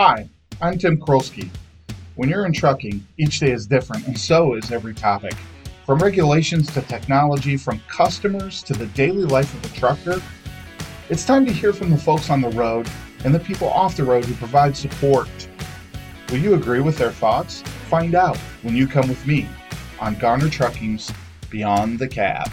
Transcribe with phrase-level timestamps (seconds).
[0.00, 0.28] Hi,
[0.60, 1.50] I'm Tim Krolski.
[2.14, 5.34] When you're in trucking, each day is different, and so is every topic.
[5.84, 10.22] From regulations to technology, from customers to the daily life of a trucker,
[11.08, 12.88] it's time to hear from the folks on the road
[13.24, 15.48] and the people off the road who provide support.
[16.28, 17.62] Will you agree with their thoughts?
[17.90, 19.48] Find out when you come with me
[19.98, 21.12] on Garner Trucking's
[21.50, 22.48] Beyond the Cab.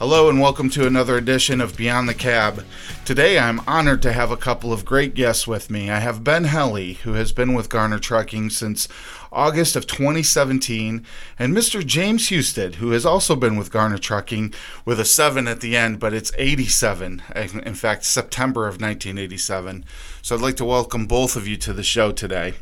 [0.00, 2.64] Hello and welcome to another edition of Beyond the Cab.
[3.04, 5.90] Today I'm honored to have a couple of great guests with me.
[5.90, 8.88] I have Ben Helly, who has been with Garner Trucking since
[9.30, 11.04] August of 2017,
[11.38, 11.84] and Mr.
[11.84, 14.54] James Husted, who has also been with Garner Trucking
[14.86, 19.84] with a 7 at the end, but it's 87, in fact, September of 1987.
[20.22, 22.54] So I'd like to welcome both of you to the show today.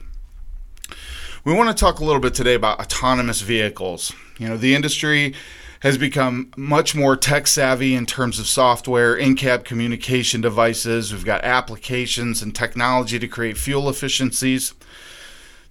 [1.45, 4.12] We want to talk a little bit today about autonomous vehicles.
[4.41, 5.34] You know, the industry
[5.80, 11.12] has become much more tech savvy in terms of software, in cab communication devices.
[11.12, 14.74] We've got applications and technology to create fuel efficiencies.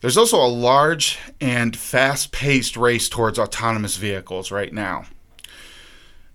[0.02, 5.06] There's also a large and fast paced race towards autonomous vehicles right now.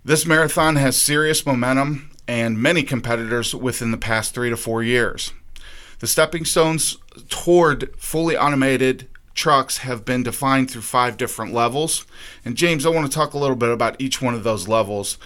[0.04, 5.32] This marathon has serious momentum and many competitors within the past three to four years.
[6.00, 6.96] The stepping stones
[7.28, 12.04] toward fully automated trucks have been defined through five different levels.
[12.44, 15.18] And James, I want to talk a little bit about each one of those levels.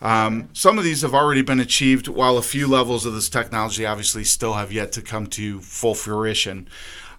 [0.00, 3.86] Um, some of these have already been achieved, while a few levels of this technology
[3.86, 6.68] obviously still have yet to come to full fruition.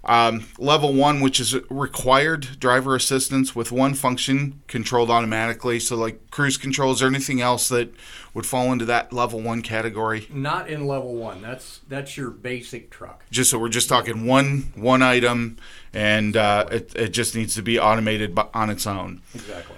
[0.05, 5.79] Um, level one, which is required driver assistance with one function controlled automatically.
[5.79, 7.93] So, like cruise control, is there anything else that
[8.33, 10.27] would fall into that level one category.
[10.29, 11.41] Not in level one.
[11.41, 13.23] That's that's your basic truck.
[13.29, 15.57] Just so we're just talking one one item,
[15.93, 19.21] and uh, it it just needs to be automated on its own.
[19.35, 19.77] Exactly.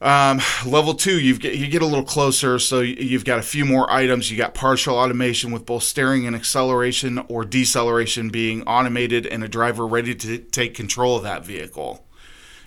[0.00, 3.64] Um, level two, you get you get a little closer, so you've got a few
[3.64, 4.30] more items.
[4.30, 9.48] You got partial automation with both steering and acceleration or deceleration being automated, and a
[9.48, 12.06] driver ready to take control of that vehicle.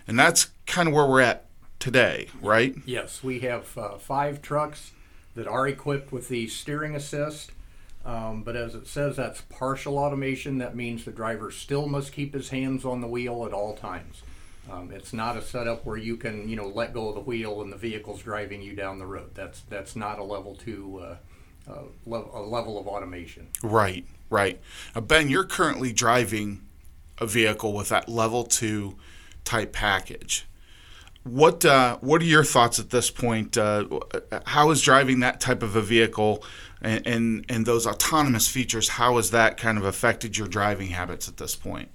[0.07, 1.45] And that's kind of where we're at
[1.79, 2.75] today, right?
[2.85, 4.91] Yes, we have uh, five trucks
[5.35, 7.51] that are equipped with the steering assist.
[8.03, 10.57] Um, but as it says, that's partial automation.
[10.57, 14.23] That means the driver still must keep his hands on the wheel at all times.
[14.69, 17.61] Um, it's not a setup where you can, you know, let go of the wheel
[17.61, 19.31] and the vehicle's driving you down the road.
[19.33, 23.47] That's that's not a level two, uh, uh, level, a level of automation.
[23.63, 24.59] Right, right.
[24.95, 26.61] Uh, ben, you're currently driving
[27.17, 28.97] a vehicle with that level two
[29.43, 30.47] type package.
[31.23, 33.57] What uh, what are your thoughts at this point?
[33.57, 33.85] Uh,
[34.45, 36.43] how is driving that type of a vehicle
[36.81, 38.89] and, and and those autonomous features?
[38.89, 41.89] How has that kind of affected your driving habits at this point?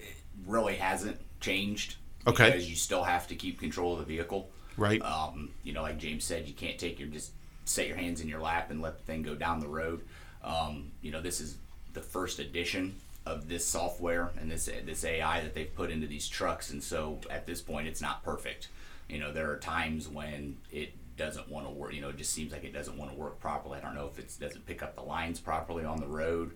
[0.00, 0.14] It
[0.46, 1.96] really hasn't changed
[2.26, 2.50] Okay.
[2.50, 4.48] Because you still have to keep control of the vehicle.
[4.76, 5.02] Right.
[5.02, 7.32] Um, you know, like James said, you can't take your just
[7.64, 10.02] set your hands in your lap and let the thing go down the road.
[10.42, 11.56] Um, you know, this is
[11.92, 16.28] the first edition of this software and this this AI that they've put into these
[16.28, 18.68] trucks, and so at this point, it's not perfect.
[19.08, 21.94] You know, there are times when it doesn't want to work.
[21.94, 23.78] You know, it just seems like it doesn't want to work properly.
[23.78, 26.52] I don't know if it doesn't pick up the lines properly on the road.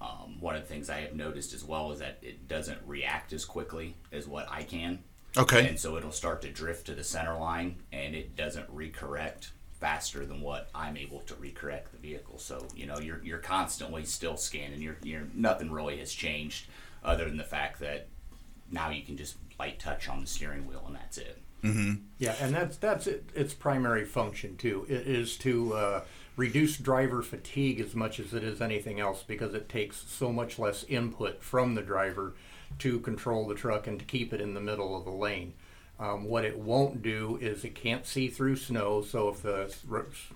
[0.00, 3.32] Um, one of the things I have noticed as well is that it doesn't react
[3.32, 5.00] as quickly as what I can.
[5.36, 5.68] Okay.
[5.68, 10.24] And so it'll start to drift to the center line and it doesn't recorrect faster
[10.24, 12.38] than what I'm able to recorrect the vehicle.
[12.38, 14.80] So, you know, you're you're constantly still scanning.
[14.80, 16.66] You're you're nothing really has changed
[17.04, 18.08] other than the fact that
[18.70, 21.38] now you can just light touch on the steering wheel and that's it.
[21.62, 21.94] Mm-hmm.
[22.18, 24.86] Yeah, and that's that's it, its primary function too.
[24.88, 26.00] It is to uh,
[26.36, 30.58] reduce driver fatigue as much as it is anything else because it takes so much
[30.58, 32.34] less input from the driver
[32.78, 35.54] to control the truck and to keep it in the middle of the lane.
[35.98, 39.74] Um, what it won't do is it can't see through snow, so if the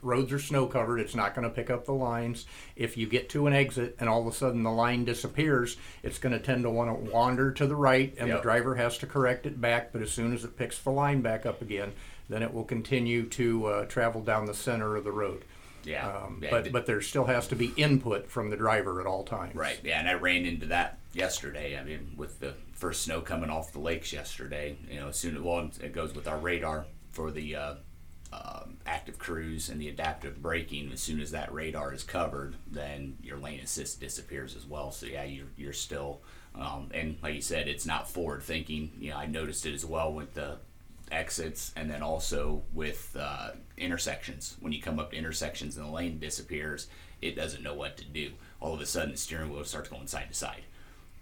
[0.00, 2.47] roads are snow covered, it's not going to pick up the lines.
[2.77, 6.19] If you get to an exit and all of a sudden the line disappears, it's
[6.19, 8.39] going to tend to want to wander to the right, and yep.
[8.39, 9.93] the driver has to correct it back.
[9.93, 11.93] But as soon as it picks the line back up again,
[12.31, 15.44] then it will continue to uh, travel down the center of the road.
[15.85, 16.09] Yeah.
[16.09, 16.43] Um.
[16.51, 19.55] But but there still has to be input from the driver at all times.
[19.55, 19.79] Right.
[19.83, 21.78] Yeah, and I ran into that yesterday.
[21.78, 25.37] I mean, with the first snow coming off the lakes yesterday, you know, as soon
[25.37, 27.75] as well, it goes with our radar for the uh,
[28.33, 30.91] uh, active cruise and the adaptive braking.
[30.93, 34.91] As soon as that radar is covered, then your lane assist disappears as well.
[34.93, 36.22] So yeah, you're you're still.
[36.53, 38.91] Um, and like you said, it's not forward thinking.
[38.99, 40.59] You know, I noticed it as well with the
[41.10, 44.57] exits and then also with uh, intersections.
[44.60, 46.89] When you come up to intersections and the lane disappears,
[47.21, 48.33] it doesn't know what to do.
[48.60, 50.62] All of a sudden, the steering wheel starts going side to side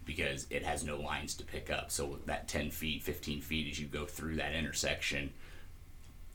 [0.05, 1.91] because it has no lines to pick up.
[1.91, 5.33] So that 10 feet, 15 feet as you go through that intersection,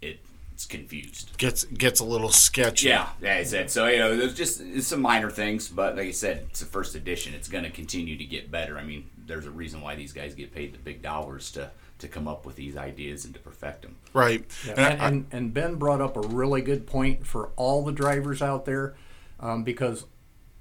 [0.02, 0.20] it
[0.54, 1.36] it's confused.
[1.38, 2.90] Gets gets a little sketchy.
[2.90, 3.88] Yeah, yeah, I said so.
[3.88, 6.94] You know, there's just it's some minor things, but like I said, it's the first
[6.94, 7.34] edition.
[7.34, 8.78] It's going to continue to get better.
[8.78, 11.72] I mean, there's a reason why these guys get paid the big dollars to
[12.04, 13.96] to come up with these ideas and to perfect them.
[14.14, 14.46] Right.
[14.66, 17.84] Yeah, And I- and, and, and Ben brought up a really good point for all
[17.84, 18.94] the drivers out there
[19.40, 20.06] um, because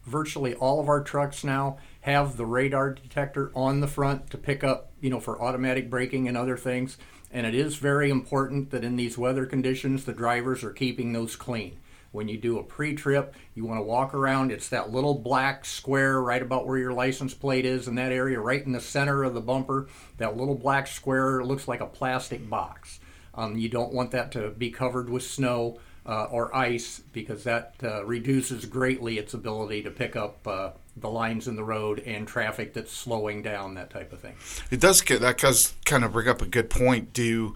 [0.06, 4.64] virtually all of our trucks now have the radar detector on the front to pick
[4.64, 6.96] up, you know, for automatic braking and other things.
[7.30, 11.36] And it is very important that in these weather conditions, the drivers are keeping those
[11.36, 11.78] clean.
[12.12, 14.52] When you do a pre trip, you want to walk around.
[14.52, 18.38] It's that little black square right about where your license plate is in that area,
[18.38, 19.88] right in the center of the bumper.
[20.18, 23.00] That little black square looks like a plastic box.
[23.34, 27.74] Um, you don't want that to be covered with snow uh, or ice because that
[27.82, 32.26] uh, reduces greatly its ability to pick up uh, the lines in the road and
[32.26, 34.34] traffic that's slowing down, that type of thing.
[34.70, 37.12] It does that does kind of bring up a good point.
[37.12, 37.54] Do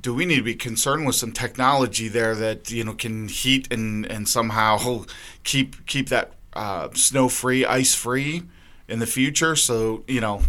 [0.00, 3.72] do we need to be concerned with some technology there that you know can heat
[3.72, 5.04] and and somehow
[5.42, 8.42] keep keep that uh, snow free, ice free
[8.88, 9.56] in the future?
[9.56, 10.42] So you know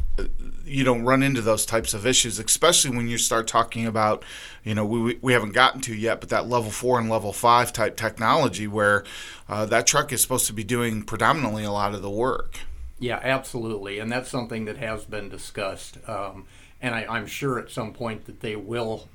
[0.66, 4.24] you don't run into those types of issues, especially when you start talking about
[4.64, 7.74] you know we we haven't gotten to yet, but that level four and level five
[7.74, 9.04] type technology where
[9.48, 12.60] uh, that truck is supposed to be doing predominantly a lot of the work.
[12.98, 15.98] Yeah, absolutely, and that's something that has been discussed.
[16.08, 16.46] Um,
[16.82, 19.10] and I, I'm sure at some point that they will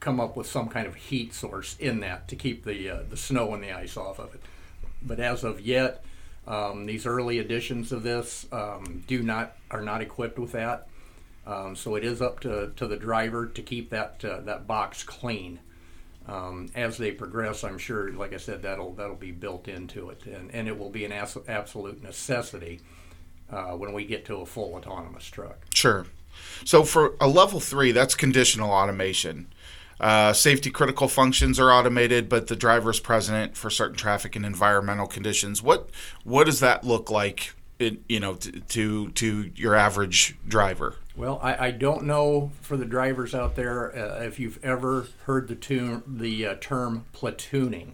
[0.00, 3.16] come up with some kind of heat source in that to keep the uh, the
[3.16, 4.40] snow and the ice off of it.
[5.02, 6.04] But as of yet,
[6.46, 10.88] um, these early editions of this um, do not are not equipped with that.
[11.46, 15.02] Um, so it is up to, to the driver to keep that uh, that box
[15.02, 15.60] clean.
[16.28, 20.26] Um, as they progress, I'm sure, like I said, that'll that'll be built into it,
[20.26, 22.80] and, and it will be an as- absolute necessity
[23.50, 25.58] uh, when we get to a full autonomous truck.
[25.74, 26.06] Sure.
[26.64, 29.48] So for a level three, that's conditional automation.
[30.00, 34.46] Uh, safety critical functions are automated, but the driver is present for certain traffic and
[34.46, 35.62] environmental conditions.
[35.62, 35.90] What
[36.24, 37.54] what does that look like?
[37.78, 40.96] In, you know, to, to to your average driver.
[41.16, 45.48] Well, I, I don't know for the drivers out there uh, if you've ever heard
[45.48, 47.92] the, tune, the uh, term platooning.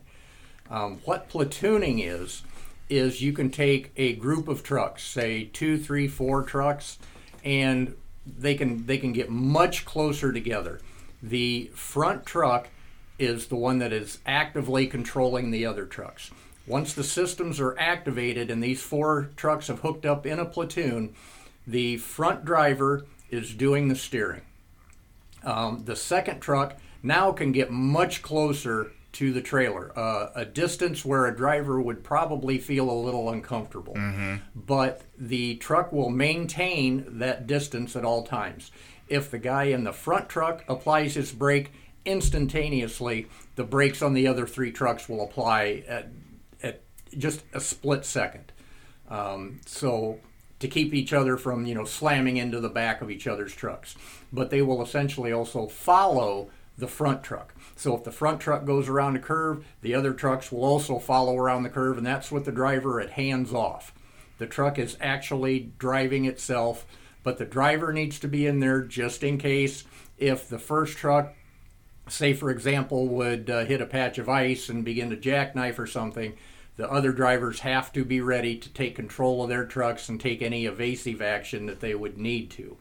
[0.71, 2.43] Um, what platooning is,
[2.89, 6.99] is you can take a group of trucks, say two, three, four trucks,
[7.45, 10.81] and they can they can get much closer together.
[11.27, 12.69] The front truck
[13.19, 16.31] is the one that is actively controlling the other trucks.
[16.69, 21.15] Once the systems are activated and these four trucks have hooked up in a platoon,
[21.67, 24.43] the front driver is doing the steering.
[25.43, 31.05] Um, the second truck now can get much closer to the trailer, uh, a distance
[31.05, 33.95] where a driver would probably feel a little uncomfortable.
[34.55, 38.71] But the truck will maintain that distance at all times.
[39.09, 41.73] If the guy in the front truck applies his brake
[42.05, 43.27] instantaneously,
[43.57, 46.09] the brakes on the other three trucks will apply at,
[46.63, 46.83] at
[47.17, 48.53] just a split second.
[49.09, 50.21] Um, so
[50.59, 53.95] to keep each other from you know slamming into the back of each other's trucks,
[54.33, 57.55] but they will essentially also follow the front truck.
[57.75, 61.37] So if the front truck goes around a curve, the other trucks will also follow
[61.37, 63.95] around the curve, and that's with the driver at hands off.
[64.39, 66.87] The truck is actually driving itself,
[67.27, 69.83] but the driver needs to be in there just in case.
[70.17, 71.35] If the first truck
[72.09, 75.89] say for example would uh, hit a patch of ice and begin to jackknife or
[75.89, 76.35] something
[76.77, 80.41] the other drivers have to be ready to take control of their trucks and take
[80.41, 82.77] any evasive action that they would need to.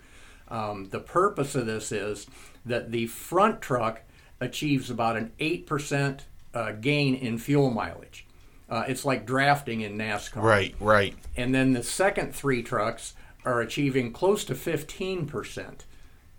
[0.48, 2.28] Um, the purpose of this is
[2.68, 4.02] that the front truck
[4.40, 6.20] achieves about an 8%
[6.54, 8.28] uh, gain in fuel mileage.
[8.70, 10.44] Uh, it's like drafting in nascar.
[10.44, 11.16] Right, right.
[11.36, 15.82] and then the second three trucks are achieving close to 15%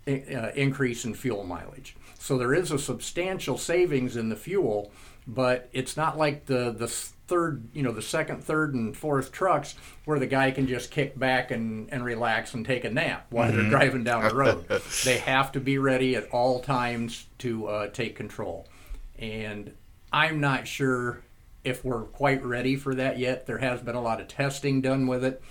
[0.07, 0.11] uh,
[0.55, 1.95] increase in fuel mileage.
[2.19, 4.91] So there is a substantial savings in the fuel,
[5.25, 9.75] but it's not like the the third, you know, the second, third, and fourth trucks
[10.05, 13.51] where the guy can just kick back and, and relax and take a nap while
[13.51, 14.65] they're driving down the road.
[15.03, 18.65] they have to be ready at all times to uh, take control.
[19.19, 19.73] And
[20.11, 21.21] I'm not sure
[21.63, 23.45] if we're quite ready for that yet.
[23.45, 25.41] There has been a lot of testing done with it.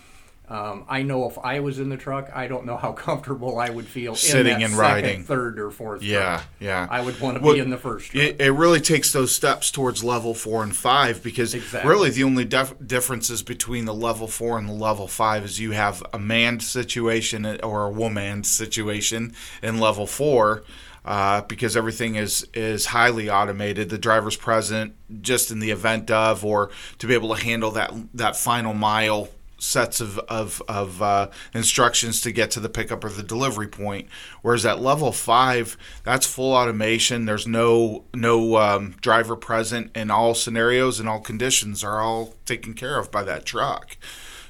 [0.49, 3.69] Um, I know if I was in the truck, I don't know how comfortable I
[3.69, 5.25] would feel Sitting in that and second, riding.
[5.25, 6.03] third, or fourth.
[6.05, 6.45] Yeah, truck.
[6.61, 6.87] yeah.
[6.89, 8.15] I would want to Well, be in the first.
[8.15, 11.91] It, it really takes those steps towards level four and five because Exactly.
[11.91, 15.73] really the only def- differences between the level four and the level five is you
[15.73, 20.63] have a manned situation or a woman situation in level four.
[21.05, 26.45] Uh, because everything is is highly automated, the driver's present just in the event of,
[26.45, 31.31] or to be able to handle that that final mile sets of of, of uh,
[31.55, 34.09] instructions to get to the pickup or the delivery point.
[34.43, 37.25] Whereas at level five, that's full automation.
[37.25, 42.75] There's no no um, driver present in all scenarios and all conditions are all taken
[42.75, 43.97] care of by that truck.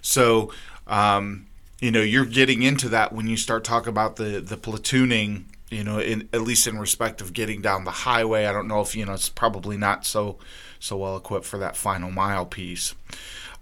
[0.00, 0.52] So.
[0.86, 1.48] Um,
[1.78, 5.82] you know, you're getting into that when you start talking about the the platooning you
[5.82, 8.46] know, in, at least in respect of getting down the highway.
[8.46, 10.38] I don't know if you know it's probably not so
[10.78, 12.94] so well equipped for that final mile piece.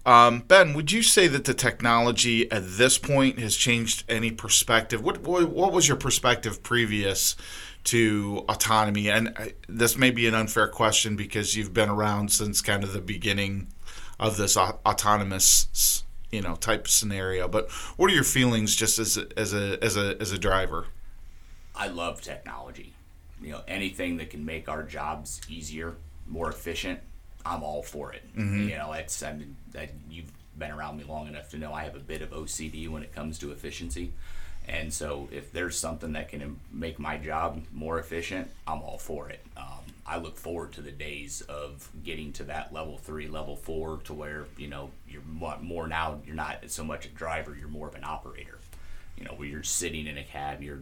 [0.06, 5.02] Um, ben, would you say that the technology at this point has changed any perspective?
[5.02, 7.36] What what, what was your perspective previous
[7.84, 9.08] to autonomy?
[9.08, 12.92] And uh, this may be an unfair question because you've been around since kind of
[12.92, 13.68] the beginning
[14.20, 17.48] of this autonomous you know type scenario.
[17.48, 20.86] But what are your feelings just as as a as a as a driver?
[21.74, 22.92] I love technology.
[23.40, 25.96] You know, anything that can make our jobs easier,
[26.26, 27.00] more efficient,
[27.44, 28.22] I'm all for it.
[28.36, 28.68] Mm-hmm.
[28.68, 31.84] You know, it's I mean, I, you've been around me long enough to know I
[31.84, 34.12] have a bit of OCD when it comes to efficiency.
[34.66, 39.28] And so, if there's something that can make my job more efficient, I'm all for
[39.28, 39.44] it.
[39.58, 43.98] Um, I look forward to the days of getting to that level three, level four,
[44.04, 45.22] to where you know you're
[45.60, 46.20] more now.
[46.26, 48.58] You're not so much a driver; you're more of an operator.
[49.18, 50.80] You know, where you're sitting in a cab, you're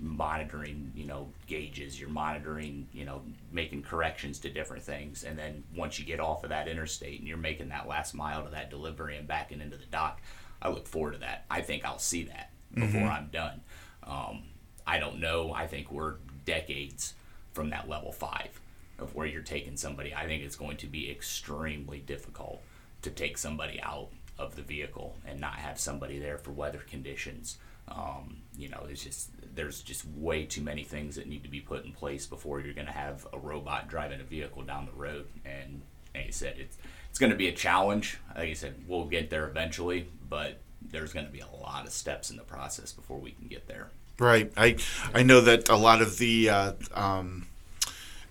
[0.00, 5.24] monitoring, you know, gauges, you're monitoring, you know, making corrections to different things.
[5.24, 8.42] And then once you get off of that interstate and you're making that last mile
[8.44, 10.20] to that delivery and backing into the dock,
[10.62, 11.44] I look forward to that.
[11.50, 13.08] I think I'll see that before mm-hmm.
[13.08, 13.60] I'm done.
[14.06, 14.42] Um,
[14.86, 15.52] I don't know.
[15.52, 16.14] I think we're
[16.44, 17.14] decades
[17.52, 18.60] from that level five
[18.98, 20.14] of where you're taking somebody.
[20.14, 22.62] I think it's going to be extremely difficult
[23.02, 27.58] to take somebody out of the vehicle and not have somebody there for weather conditions.
[27.88, 31.60] Um, you know, it's just there's just way too many things that need to be
[31.60, 35.00] put in place before you're going to have a robot driving a vehicle down the
[35.00, 35.26] road.
[35.44, 35.82] And
[36.14, 36.76] like I said, it's
[37.08, 38.18] it's going to be a challenge.
[38.36, 41.92] Like I said, we'll get there eventually, but there's going to be a lot of
[41.92, 43.90] steps in the process before we can get there.
[44.18, 44.52] Right.
[44.56, 44.76] I
[45.14, 47.46] I know that a lot of the uh, um,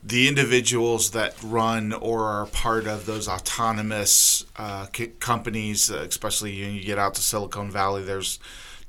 [0.03, 4.87] the individuals that run or are part of those autonomous uh,
[5.19, 8.39] companies, especially when you get out to Silicon Valley, there's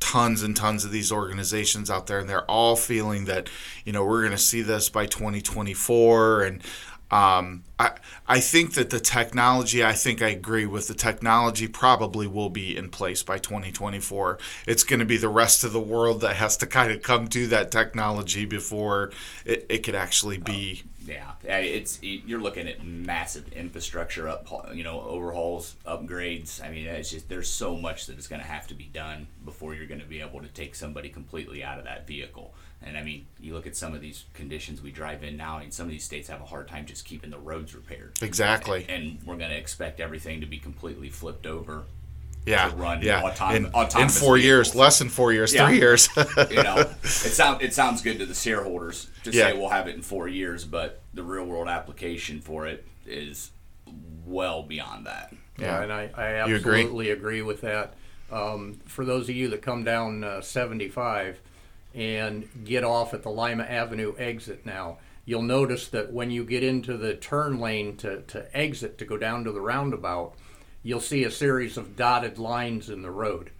[0.00, 3.48] tons and tons of these organizations out there, and they're all feeling that
[3.84, 6.62] you know we're going to see this by 2024, and
[7.10, 7.92] um, I
[8.26, 9.84] I think that the technology.
[9.84, 11.66] I think I agree with the technology.
[11.66, 14.38] Probably will be in place by 2024.
[14.66, 17.26] It's going to be the rest of the world that has to kind of come
[17.28, 19.10] to that technology before
[19.44, 20.84] it, it could actually be.
[21.06, 26.62] Yeah, it's you're looking at massive infrastructure up, you know, overhauls, upgrades.
[26.62, 29.26] I mean, it's just there's so much that is going to have to be done
[29.44, 32.54] before you're going to be able to take somebody completely out of that vehicle.
[32.82, 35.62] And I mean, you look at some of these conditions we drive in now, I
[35.62, 38.12] and some of these states have a hard time just keeping the roads repaired.
[38.22, 38.86] Exactly.
[38.88, 41.84] And, and we're going to expect everything to be completely flipped over
[42.50, 43.22] yeah, run yeah.
[43.22, 43.64] Autom- in,
[44.02, 44.44] in four vehicles.
[44.44, 45.66] years, less than four years, yeah.
[45.66, 46.08] three years.
[46.16, 49.48] you know, it sounds it sounds good to the shareholders to yeah.
[49.48, 53.50] say we'll have it in four years, but the real world application for it is
[54.24, 55.32] well beyond that.
[55.58, 57.40] Yeah, and I, I absolutely agree?
[57.40, 57.42] agree?
[57.42, 57.94] with that.
[58.30, 61.40] Um, for those of you that come down uh, 75
[61.94, 66.62] and get off at the Lima Avenue exit now, you'll notice that when you get
[66.62, 70.34] into the turn lane to, to exit to go down to the roundabout,
[70.82, 73.50] you'll see a series of dotted lines in the road.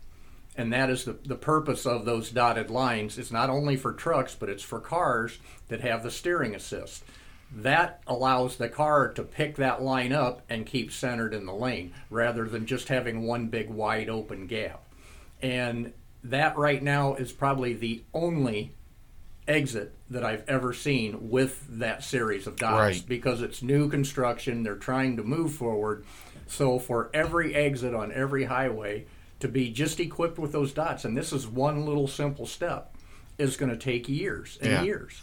[0.57, 3.19] And that is the, the purpose of those dotted lines.
[3.19, 7.05] It's not only for trucks, but it's for cars that have the steering assist.
[7.53, 11.93] That allows the car to pick that line up and keep centered in the lane
[12.09, 14.83] rather than just having one big wide open gap.
[15.43, 15.93] And
[16.25, 18.75] that right now is probably the only
[19.49, 23.05] exit that I've ever seen with that series of dots right.
[23.09, 24.63] because it's new construction.
[24.63, 26.05] They're trying to move forward
[26.51, 29.07] so for every exit on every highway
[29.39, 32.95] to be just equipped with those dots, and this is one little simple step,
[33.39, 34.83] is going to take years and yeah.
[34.83, 35.23] years.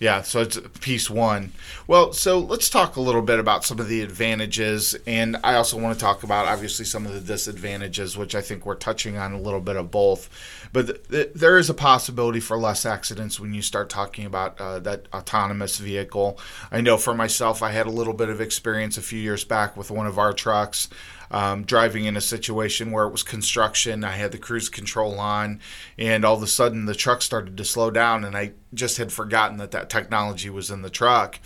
[0.00, 1.52] Yeah, so it's piece one.
[1.86, 5.78] Well, so let's talk a little bit about some of the advantages, and I also
[5.78, 9.34] want to talk about obviously some of the disadvantages, which I think we're touching on
[9.34, 10.30] a little bit of both.
[10.72, 14.58] But th- th- there is a possibility for less accidents when you start talking about
[14.58, 16.38] uh, that autonomous vehicle.
[16.72, 19.76] I know for myself, I had a little bit of experience a few years back
[19.76, 20.88] with one of our trucks
[21.30, 24.04] um, driving in a situation where it was construction.
[24.04, 25.60] I had the cruise control on,
[25.98, 29.12] and all of a sudden the truck started to slow down, and I just had
[29.12, 31.38] forgotten that that technology was in the truck.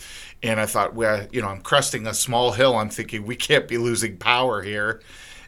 [0.42, 2.76] And I thought, well, you know, I'm cresting a small hill.
[2.76, 5.00] I'm thinking we can't be losing power here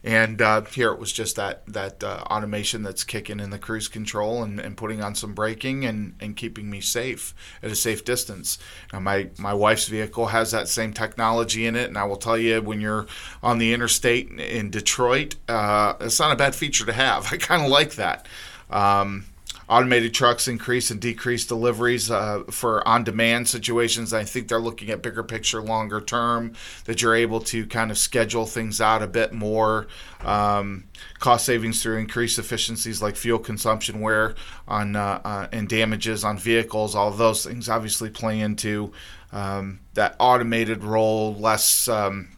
[0.06, 3.88] And uh, here it was just that that uh, automation that's kicking in the cruise
[3.88, 8.04] control and, and putting on some braking and, and keeping me safe at a safe
[8.04, 8.56] distance.
[8.92, 12.38] Now my my wife's vehicle has that same technology in it, and I will tell
[12.38, 13.08] you when you're
[13.42, 17.26] on the interstate in Detroit, uh, it's not a bad feature to have.
[17.32, 18.28] I kind of like that.
[18.70, 19.24] Um,
[19.68, 24.14] automated trucks increase and decrease deliveries uh, for on-demand situations.
[24.14, 26.52] I think they're looking at bigger picture, longer term.
[26.84, 29.86] That you're able to kind of schedule things out a bit more.
[30.24, 30.84] Um,
[31.18, 34.34] cost savings through increased efficiencies like fuel consumption, wear
[34.68, 36.94] on uh, uh, and damages on vehicles.
[36.94, 38.92] All those things obviously play into
[39.32, 41.88] um, that automated role, less.
[41.88, 42.30] Um,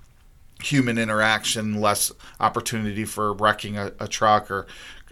[0.61, 4.67] human interaction, less opportunity for wrecking a, a truck or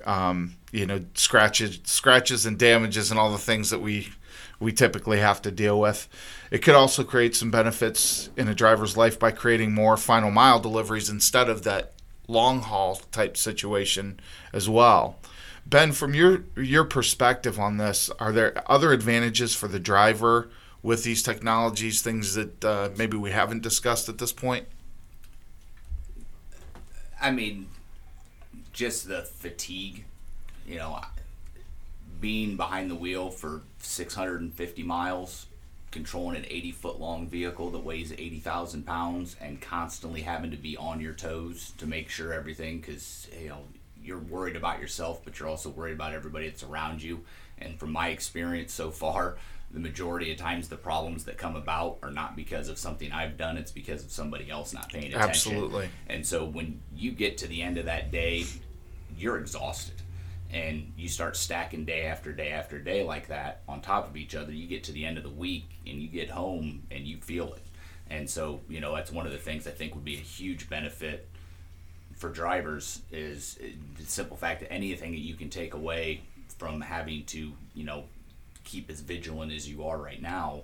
[0.04, 4.08] um, you know scratches scratches and damages and all the things that we
[4.60, 6.08] we typically have to deal with.
[6.50, 10.60] It could also create some benefits in a driver's life by creating more final mile
[10.60, 11.92] deliveries instead of that
[12.28, 14.18] long haul type situation
[14.52, 15.18] as well.
[15.64, 20.50] Ben, from your your perspective on this, are there other advantages for the driver
[20.82, 22.02] with these technologies?
[22.02, 24.66] Things that uh, maybe we haven't discussed at this point.
[27.20, 27.68] I mean,
[28.72, 30.04] just the fatigue,
[30.66, 31.00] you know,
[32.20, 35.46] being behind the wheel for 650 miles,
[35.90, 40.76] controlling an 80 foot long vehicle that weighs 80,000 pounds, and constantly having to be
[40.76, 43.60] on your toes to make sure everything, because, you know,
[44.02, 47.20] you're worried about yourself, but you're also worried about everybody that's around you.
[47.58, 49.36] And from my experience so far,
[49.72, 53.36] the majority of times the problems that come about are not because of something I've
[53.36, 55.28] done, it's because of somebody else not paying attention.
[55.28, 55.88] Absolutely.
[56.08, 58.44] And so when you get to the end of that day,
[59.18, 59.96] you're exhausted
[60.52, 64.34] and you start stacking day after day after day like that on top of each
[64.34, 67.16] other you get to the end of the week and you get home and you
[67.18, 67.62] feel it.
[68.08, 70.68] And so you know that's one of the things i think would be a huge
[70.68, 71.28] benefit
[72.14, 73.58] for drivers is
[73.96, 76.22] the simple fact that anything that you can take away
[76.58, 78.04] from having to you know
[78.64, 80.62] keep as vigilant as you are right now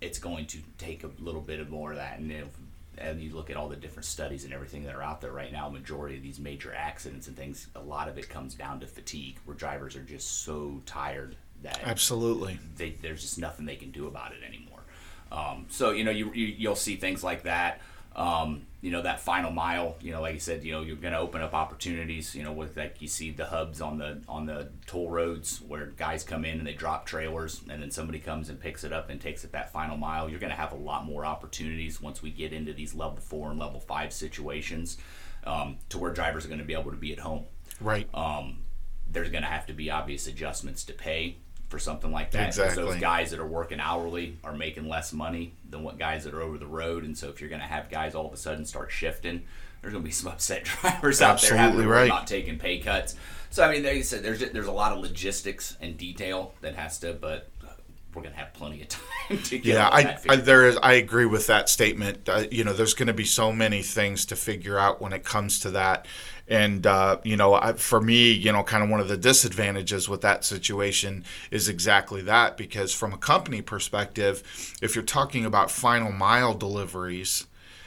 [0.00, 2.18] it's going to take a little bit of more of that.
[2.18, 2.48] And if
[3.00, 5.52] and you look at all the different studies and everything that are out there right
[5.52, 8.86] now, majority of these major accidents and things, a lot of it comes down to
[8.86, 13.90] fatigue, where drivers are just so tired that absolutely they, there's just nothing they can
[13.90, 14.80] do about it anymore.
[15.32, 17.80] Um, so you know you, you will see things like that.
[18.16, 21.12] Um, you know that final mile you know like you said you know you're going
[21.12, 24.46] to open up opportunities you know with like you see the hubs on the on
[24.46, 28.48] the toll roads where guys come in and they drop trailers and then somebody comes
[28.48, 30.28] and picks it up and takes it that final mile.
[30.28, 33.50] You're going to have a lot more opportunities once we get into these level four
[33.50, 34.96] and level five situations
[35.44, 37.44] um, to where drivers are going to be able to be at home.
[37.80, 38.08] Right.
[38.14, 38.58] Um,
[39.10, 41.38] there's going to have to be obvious adjustments to pay
[41.70, 42.48] for something like that.
[42.48, 42.82] Exactly.
[42.82, 46.42] Those guys that are working hourly are making less money than what guys that are
[46.42, 48.66] over the road, and so if you're going to have guys all of a sudden
[48.66, 49.44] start shifting,
[49.80, 52.08] there's going to be some upset drivers out there Absolutely right.
[52.08, 53.14] not taking pay cuts.
[53.50, 56.74] So I mean, like you said, there's there's a lot of logistics and detail that
[56.74, 57.48] has to, but
[58.14, 58.88] we're going to have plenty of
[59.28, 62.64] time to get yeah I, I there is i agree with that statement uh, you
[62.64, 65.70] know there's going to be so many things to figure out when it comes to
[65.70, 66.06] that
[66.50, 70.08] and uh, you know I, for me you know kind of one of the disadvantages
[70.08, 74.42] with that situation is exactly that because from a company perspective
[74.82, 77.46] if you're talking about final mile deliveries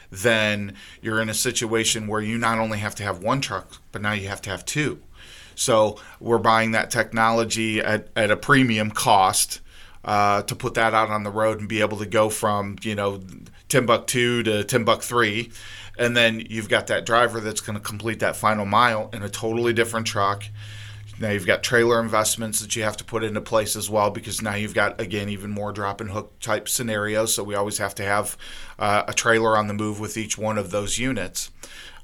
[0.09, 4.01] then you're in a situation where you not only have to have one truck but
[4.01, 5.01] now you have to have two.
[5.55, 9.59] So we're buying that technology at, at a premium cost
[10.03, 12.95] uh, to put that out on the road and be able to go from you
[12.95, 13.21] know
[13.69, 15.49] Timbuktu to Timbuktu,
[15.97, 19.29] and then you've got that driver that's going to complete that final mile in a
[19.29, 20.43] totally different truck.
[21.19, 24.41] Now you've got trailer investments that you have to put into place as well because
[24.41, 27.33] now you've got again even more drop and hook type scenarios.
[27.33, 28.35] So we always have to have
[28.79, 31.51] uh, a trailer on the move with each one of those units.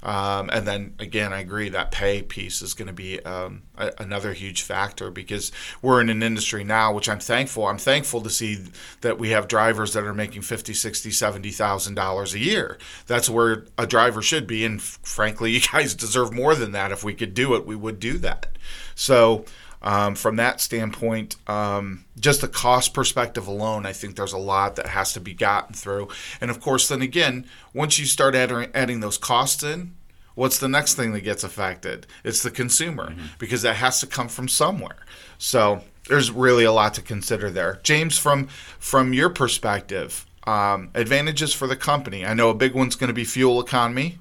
[0.02, 3.92] Um, and then again, I agree that pay piece is going to be um, a,
[3.98, 7.66] another huge factor because we're in an industry now, which I'm thankful.
[7.66, 8.58] I'm thankful to see
[9.02, 12.78] that we have drivers that are making fifty, sixty, seventy thousand dollars a year.
[13.06, 16.92] That's where a driver should be, and frankly, you guys deserve more than that.
[16.92, 18.46] If we could do it, we would do that.
[18.94, 19.44] So.
[19.82, 24.76] Um, from that standpoint, um, just the cost perspective alone, I think there's a lot
[24.76, 26.08] that has to be gotten through.
[26.40, 29.94] And of course, then again, once you start adding, adding those costs in,
[30.34, 32.06] what's the next thing that gets affected?
[32.24, 33.26] It's the consumer mm-hmm.
[33.38, 35.06] because that has to come from somewhere.
[35.38, 37.80] So there's really a lot to consider there.
[37.82, 42.26] James, from from your perspective, um, advantages for the company.
[42.26, 44.18] I know a big one's going to be fuel economy.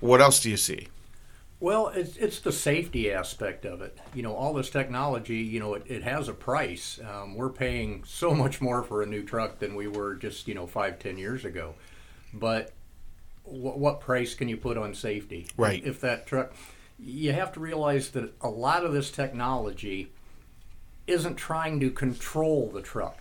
[0.00, 0.88] What else do you see?
[1.58, 3.98] Well, it's, it's the safety aspect of it.
[4.14, 7.00] You know, all this technology, you know, it, it has a price.
[7.00, 10.54] Um, we're paying so much more for a new truck than we were just, you
[10.54, 11.74] know, five, ten years ago.
[12.34, 12.72] But
[13.44, 15.46] what, what price can you put on safety?
[15.56, 15.82] Right.
[15.84, 16.52] If that truck,
[16.98, 20.10] you have to realize that a lot of this technology
[21.06, 23.18] isn't trying to control the truck.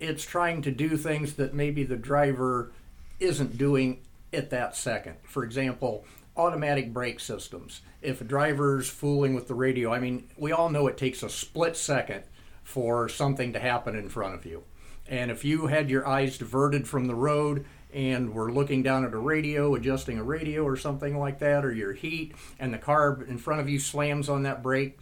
[0.00, 2.72] It's trying to do things that maybe the driver
[3.20, 4.00] isn't doing
[4.32, 5.16] at that second.
[5.24, 6.04] For example,
[6.36, 7.80] automatic brake systems.
[8.02, 11.28] If a driver's fooling with the radio, I mean, we all know it takes a
[11.28, 12.24] split second
[12.62, 14.64] for something to happen in front of you.
[15.08, 19.14] And if you had your eyes diverted from the road and were looking down at
[19.14, 23.22] a radio, adjusting a radio or something like that, or your heat, and the car
[23.28, 24.98] in front of you slams on that brake,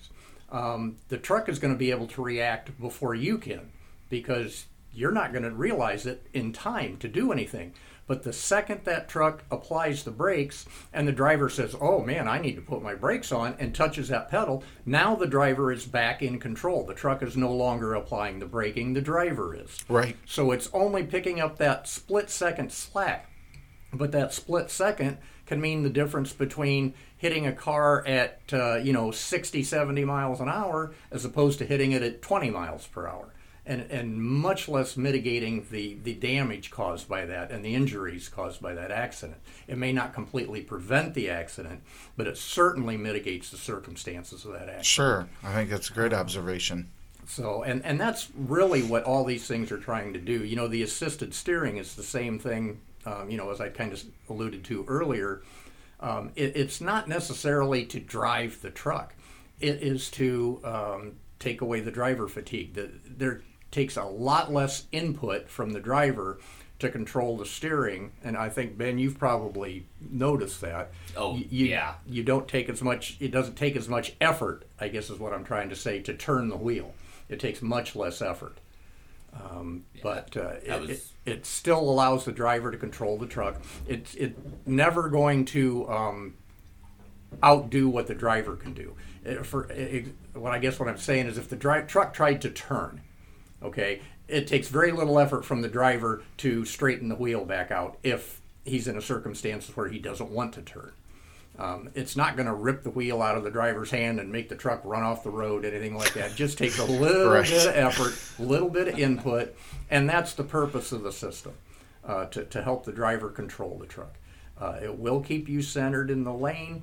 [0.50, 3.72] um, the truck is going to be able to react before you can
[4.10, 7.74] because you're not going to realize it in time to do anything.
[8.06, 12.38] But the second that truck applies the brakes and the driver says, Oh man, I
[12.38, 16.22] need to put my brakes on, and touches that pedal, now the driver is back
[16.22, 16.84] in control.
[16.84, 19.84] The truck is no longer applying the braking, the driver is.
[19.88, 20.16] Right.
[20.26, 23.30] So it's only picking up that split second slack.
[23.92, 28.92] But that split second can mean the difference between hitting a car at, uh, you
[28.92, 33.06] know, 60, 70 miles an hour as opposed to hitting it at 20 miles per
[33.06, 33.33] hour
[33.66, 38.60] and, and much less mitigating the, the damage caused by that and the injuries caused
[38.60, 39.38] by that accident.
[39.66, 41.82] It may not completely prevent the accident,
[42.16, 44.84] but it certainly mitigates the circumstances of that accident.
[44.84, 45.28] Sure.
[45.42, 46.88] I think that's a great observation.
[47.26, 50.44] So, and, and that's really what all these things are trying to do.
[50.44, 53.94] You know, the assisted steering is the same thing, um, you know, as I kind
[53.94, 55.42] of alluded to earlier.
[56.00, 59.14] Um, it, it's not necessarily to drive the truck,
[59.58, 62.74] it is to um, take away the driver fatigue.
[62.74, 63.40] The, there
[63.74, 66.38] takes a lot less input from the driver
[66.78, 68.12] to control the steering.
[68.22, 70.90] And I think Ben, you've probably noticed that.
[71.16, 71.94] Oh, Y- you, yeah.
[72.06, 73.16] You don't take as much.
[73.20, 74.64] It doesn't take as much effort.
[74.80, 76.94] I guess is what I'm trying to say to turn the wheel.
[77.28, 78.58] It takes much less effort.
[79.34, 83.60] Um, but uh, it, was- it, it still allows the driver to control the truck.
[83.88, 86.34] It's it never going to um,
[87.42, 88.94] outdo what the driver can do.
[89.26, 92.42] Uh, For uh, what I guess what I'm saying is, if the dri- truck tried
[92.42, 93.00] to turn,
[93.64, 97.98] okay, it takes very little effort from the driver to straighten the wheel back out
[98.02, 100.92] if he's in a circumstance where he doesn't want to turn.
[101.58, 104.48] Um, it's not going to rip the wheel out of the driver's hand and make
[104.48, 106.32] the truck run off the road, anything like that.
[106.32, 107.44] It just takes a little Right.
[107.48, 109.54] bit of effort, a little bit of input,
[109.90, 111.52] and that's the purpose of the system
[112.04, 114.14] uh, to, to help the driver control the truck.
[114.60, 116.82] Uh, it will keep you centered in the lane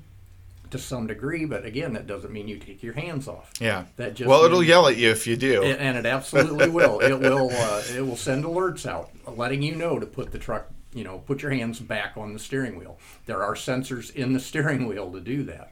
[0.72, 3.52] to some degree, but again, that doesn't mean you take your hands off.
[3.60, 3.86] Yeah.
[3.98, 5.64] That just well, it'll yell at you if you do.
[5.64, 7.00] and, and it absolutely will.
[7.00, 7.50] It will.
[7.52, 10.68] Uh, it will send alerts out, letting you know to put the truck.
[10.94, 13.00] You know, put your hands back on the steering wheel.
[13.26, 15.72] There are sensors in the steering wheel to do that.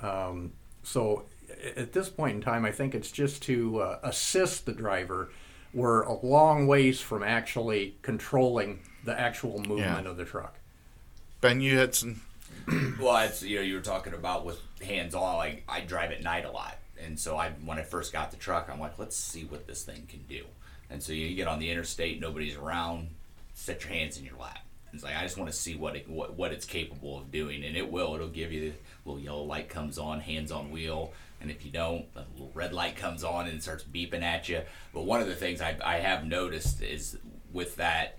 [0.00, 1.24] Um, so,
[1.76, 5.30] at this point in time, I think it's just to uh, assist the driver.
[5.74, 10.10] We're a long ways from actually controlling the actual movement Yeah.
[10.10, 10.54] of the truck.
[11.42, 12.22] ben, you had some.
[13.00, 15.36] Well, it's you know you were talking about with hands on.
[15.36, 18.36] Like I drive at night a lot, and so I when I first got the
[18.36, 20.44] truck, I'm like, let's see what this thing can do.
[20.90, 23.08] And so you get on the interstate, nobody's around,
[23.54, 24.60] set your hands in your lap.
[24.92, 27.64] It's like I just want to see what it what, what it's capable of doing,
[27.64, 28.14] and it will.
[28.14, 31.70] It'll give you the little yellow light comes on, hands on wheel, and if you
[31.70, 34.62] don't, a little red light comes on and starts beeping at you.
[34.94, 37.18] But one of the things I, I have noticed is
[37.52, 38.18] with that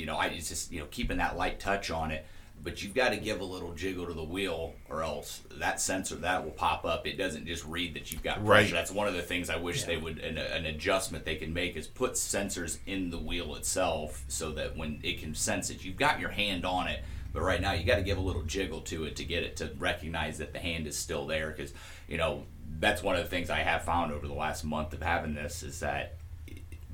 [0.00, 2.26] you know, I it's just you know keeping that light touch on it.
[2.62, 6.16] But you've got to give a little jiggle to the wheel, or else that sensor
[6.16, 7.06] that will pop up.
[7.06, 8.64] It doesn't just read that you've got pressure.
[8.64, 8.70] Right.
[8.70, 11.76] That's one of the things I wish they would an, an adjustment they can make
[11.76, 15.96] is put sensors in the wheel itself, so that when it can sense it, you've
[15.96, 17.02] got your hand on it.
[17.32, 19.56] But right now, you got to give a little jiggle to it to get it
[19.56, 21.54] to recognize that the hand is still there.
[21.56, 21.72] Because
[22.08, 22.44] you know
[22.78, 25.62] that's one of the things I have found over the last month of having this
[25.62, 26.16] is that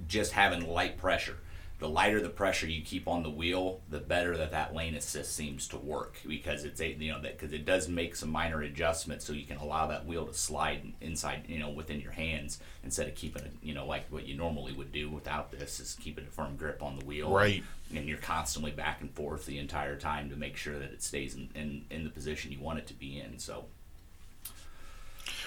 [0.07, 1.39] just having light pressure.
[1.79, 5.35] The lighter the pressure you keep on the wheel, the better that that lane assist
[5.37, 8.63] seems to work because it's a you know that because it does make some minor
[8.63, 12.61] adjustments so you can allow that wheel to slide inside you know within your hands
[12.83, 15.97] instead of keeping it you know like what you normally would do without this is
[16.01, 17.63] keeping a firm grip on the wheel Right.
[17.95, 21.35] and you're constantly back and forth the entire time to make sure that it stays
[21.35, 23.67] in, in, in the position you want it to be in so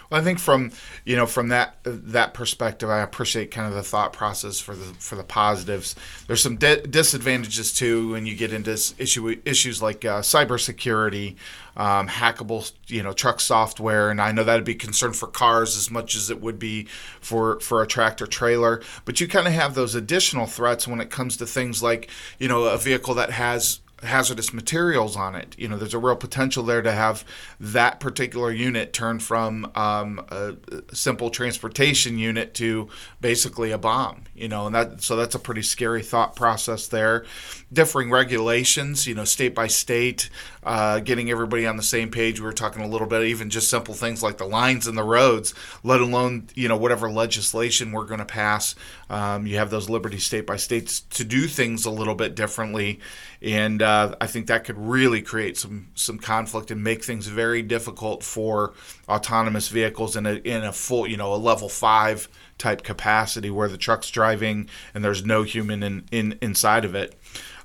[0.09, 0.71] Well, I think from
[1.05, 4.85] you know from that that perspective, I appreciate kind of the thought process for the
[4.95, 5.95] for the positives.
[6.25, 11.35] There's some di- disadvantages too when you get into issue issues like uh, cybersecurity,
[11.77, 15.91] um, hackable you know truck software, and I know that'd be concern for cars as
[15.91, 16.85] much as it would be
[17.21, 18.81] for for a tractor trailer.
[19.05, 22.47] But you kind of have those additional threats when it comes to things like you
[22.47, 25.55] know a vehicle that has hazardous materials on it.
[25.57, 27.25] You know, there's a real potential there to have
[27.59, 30.55] that particular unit turn from um, a
[30.93, 32.89] simple transportation unit to
[33.21, 34.23] basically a bomb.
[34.35, 37.25] You know, and that so that's a pretty scary thought process there.
[37.71, 40.29] Differing regulations, you know, state by state,
[40.63, 42.39] uh, getting everybody on the same page.
[42.39, 45.03] We were talking a little bit, even just simple things like the lines in the
[45.03, 48.75] roads, let alone you know whatever legislation we're going to pass.
[49.09, 52.99] Um, you have those liberties state by state to do things a little bit differently,
[53.41, 57.61] and uh, I think that could really create some some conflict and make things very
[57.61, 58.73] difficult for
[59.07, 63.69] autonomous vehicles in a in a full you know a level five type capacity where
[63.69, 67.17] the truck's driving and there's no human in, in inside of it.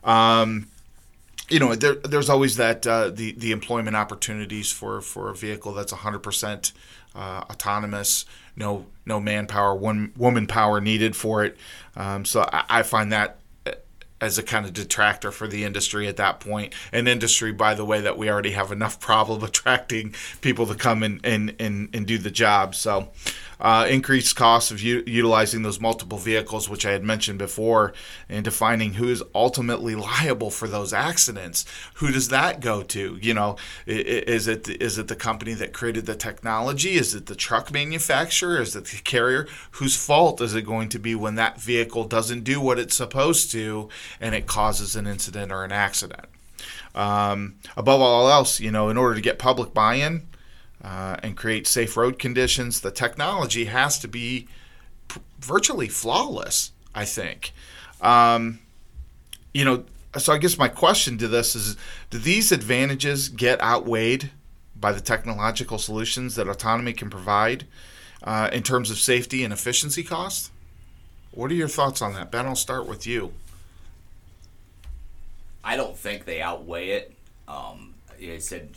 [0.05, 0.69] Um,
[1.49, 5.75] you know, there, there's always that uh, the the employment opportunities for, for a vehicle
[5.75, 6.73] that's 100%
[7.15, 8.25] uh, autonomous,
[8.57, 11.57] no no manpower, one woman power needed for it.
[11.97, 13.39] Um, so I, I, find that
[14.21, 16.73] as a kind of detractor for the industry at that point.
[16.93, 21.03] An industry, by the way, that we already have enough problem attracting people to come
[21.03, 22.75] and, and, and, and do the job.
[22.75, 23.11] So
[23.65, 27.95] uh, increased costs of u- utilizing those multiple vehicles, which I had mentioned before,
[28.29, 31.65] and defining who is ultimately liable for those accidents.
[31.95, 33.19] Who does that go to?
[33.23, 36.97] You know, is it is it the company that created the technology?
[36.97, 38.61] Is it the truck manufacturer?
[38.61, 39.49] Is it the carrier?
[39.73, 43.51] Whose fault is it going to be when that vehicle doesn't do what it's supposed
[43.53, 43.89] to
[44.21, 46.27] and it causes an incident or an accident?
[46.95, 50.27] Um, above all else, you know, in order to get public buy-in,
[50.85, 54.47] uh, and create safe road conditions, the technology has to be
[55.41, 57.53] virtually flawless, I think.
[58.03, 58.59] Um,
[59.55, 59.85] you know,
[60.19, 61.77] so I guess my question to this is
[62.11, 64.31] do these advantages get outweighed
[64.77, 67.67] by the technological solutions that autonomy can provide
[68.23, 70.51] uh, in terms of safety and efficiency cost?
[71.31, 72.31] What are your thoughts on that?
[72.31, 73.33] Ben, I'll start with you.
[75.65, 77.15] I don't think they outweigh it.
[77.49, 78.69] Um, I said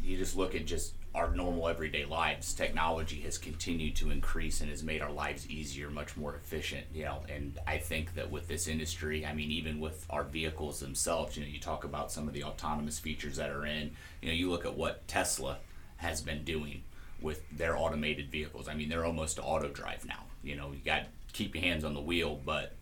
[0.00, 4.68] you just look at just our normal everyday lives, technology has continued to increase and
[4.68, 6.86] has made our lives easier, much more efficient.
[6.92, 10.78] You know, and I think that with this industry, I mean, even with our vehicles
[10.80, 13.92] themselves, you know, you talk about some of the autonomous features that are in.
[14.20, 15.56] You know, you look at what Tesla
[15.96, 16.82] has been doing
[17.22, 18.68] with their automated vehicles.
[18.68, 20.24] I mean, they're almost auto drive now.
[20.42, 22.74] You know, you got keep your hands on the wheel, but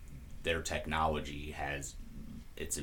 [0.43, 1.95] their technology has
[2.57, 2.79] it's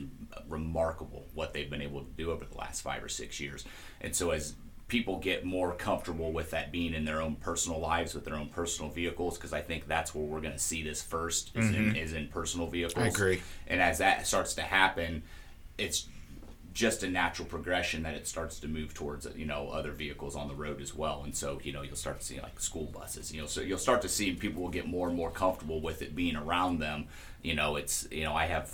[0.49, 3.65] remarkable what they've been able to do over the last five or six years.
[4.01, 4.55] And so as
[4.92, 8.46] people get more comfortable with that being in their own personal lives with their own
[8.48, 11.90] personal vehicles because I think that's where we're going to see this first is, mm-hmm.
[11.92, 13.02] in, is in personal vehicles.
[13.02, 13.40] I agree.
[13.66, 15.22] And as that starts to happen,
[15.78, 16.09] it's
[16.74, 20.48] just a natural progression that it starts to move towards you know other vehicles on
[20.48, 23.31] the road as well and so you know you'll start to see like school buses
[23.31, 26.00] you know so you'll start to see people will get more and more comfortable with
[26.00, 27.05] it being around them
[27.42, 28.72] you know it's you know i have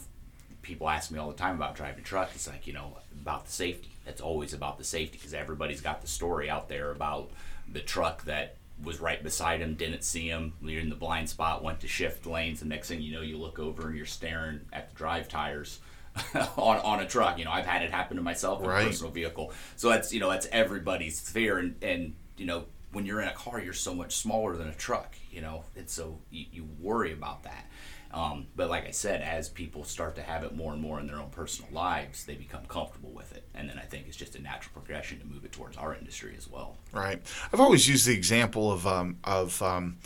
[0.62, 3.50] people ask me all the time about driving trucks it's like you know about the
[3.50, 7.30] safety it's always about the safety because everybody's got the story out there about
[7.70, 10.54] the truck that was right beside him, didn't see him.
[10.62, 13.36] You're in the blind spot, went to shift lanes, and next thing you know, you
[13.36, 15.80] look over and you're staring at the drive tires
[16.34, 17.38] on, on a truck.
[17.38, 18.82] You know, I've had it happen to myself in right.
[18.82, 19.52] a personal vehicle.
[19.76, 23.34] So that's you know that's everybody's fear, and and you know when you're in a
[23.34, 25.14] car, you're so much smaller than a truck.
[25.30, 27.66] You know, it's so you, you worry about that.
[28.10, 31.06] Um, but like I said, as people start to have it more and more in
[31.06, 33.44] their own personal lives, they become comfortable with it.
[33.54, 36.34] And then I think it's just a natural progression to move it towards our industry
[36.36, 36.76] as well.
[36.92, 37.20] Right.
[37.52, 39.98] I've always used the example of, um, of um,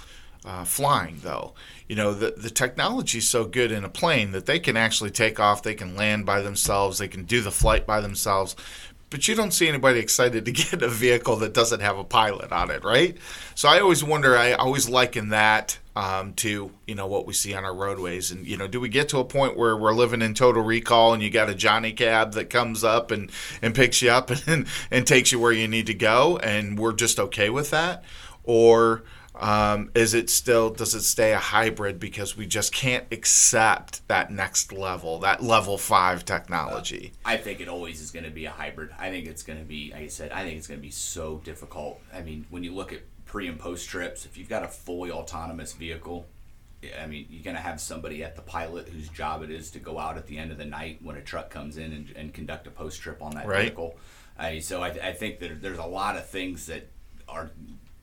[0.45, 1.55] uh, flying, though.
[1.89, 5.11] You know, the, the technology is so good in a plane that they can actually
[5.11, 8.57] take off, they can land by themselves, they can do the flight by themselves
[9.13, 12.51] but you don't see anybody excited to get a vehicle that doesn't have a pilot
[12.51, 13.17] on it, right?
[13.55, 14.37] So I always wonder.
[14.37, 18.47] I always liken that um, to you know what we see on our roadways, and
[18.47, 21.23] you know, do we get to a point where we're living in total recall, and
[21.23, 25.07] you got a Johnny cab that comes up and and picks you up and and
[25.07, 28.03] takes you where you need to go, and we're just okay with that,
[28.43, 34.07] or um, is it still does it stay a hybrid because we just can't accept
[34.09, 37.13] that next level, that level five technology?
[37.25, 38.91] Uh, I think it always is going to be a hybrid.
[38.99, 40.91] I think it's going to be, like I said, I think it's going to be
[40.91, 42.01] so difficult.
[42.13, 45.11] I mean, when you look at pre and post trips, if you've got a fully
[45.11, 46.27] autonomous vehicle,
[47.01, 49.79] I mean, you're going to have somebody at the pilot whose job it is to
[49.79, 52.35] go out at the end of the night when a truck comes in and, and
[52.35, 53.63] conduct a post trip on that right.
[53.63, 53.97] vehicle.
[54.39, 56.91] Uh, so I, I think that there's a lot of things that
[57.29, 57.51] are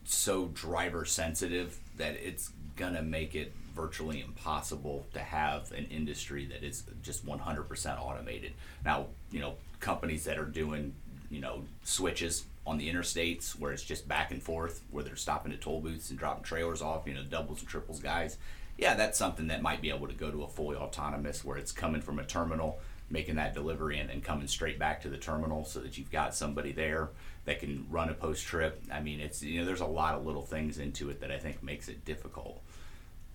[0.10, 6.64] so driver sensitive that it's gonna make it virtually impossible to have an industry that
[6.64, 8.54] is just 100% automated.
[8.84, 10.94] Now, you know, companies that are doing,
[11.30, 15.54] you know, switches on the interstates where it's just back and forth, where they're stopping
[15.54, 18.38] at toll booths and dropping trailers off, you know, doubles and triples guys.
[18.78, 21.72] Yeah, that's something that might be able to go to a fully autonomous where it's
[21.72, 25.66] coming from a terminal making that delivery and then coming straight back to the terminal
[25.66, 27.10] so that you've got somebody there
[27.46, 28.84] that can run a post trip.
[28.92, 31.38] I mean, it's you know, there's a lot of little things into it that I
[31.38, 32.62] think makes it difficult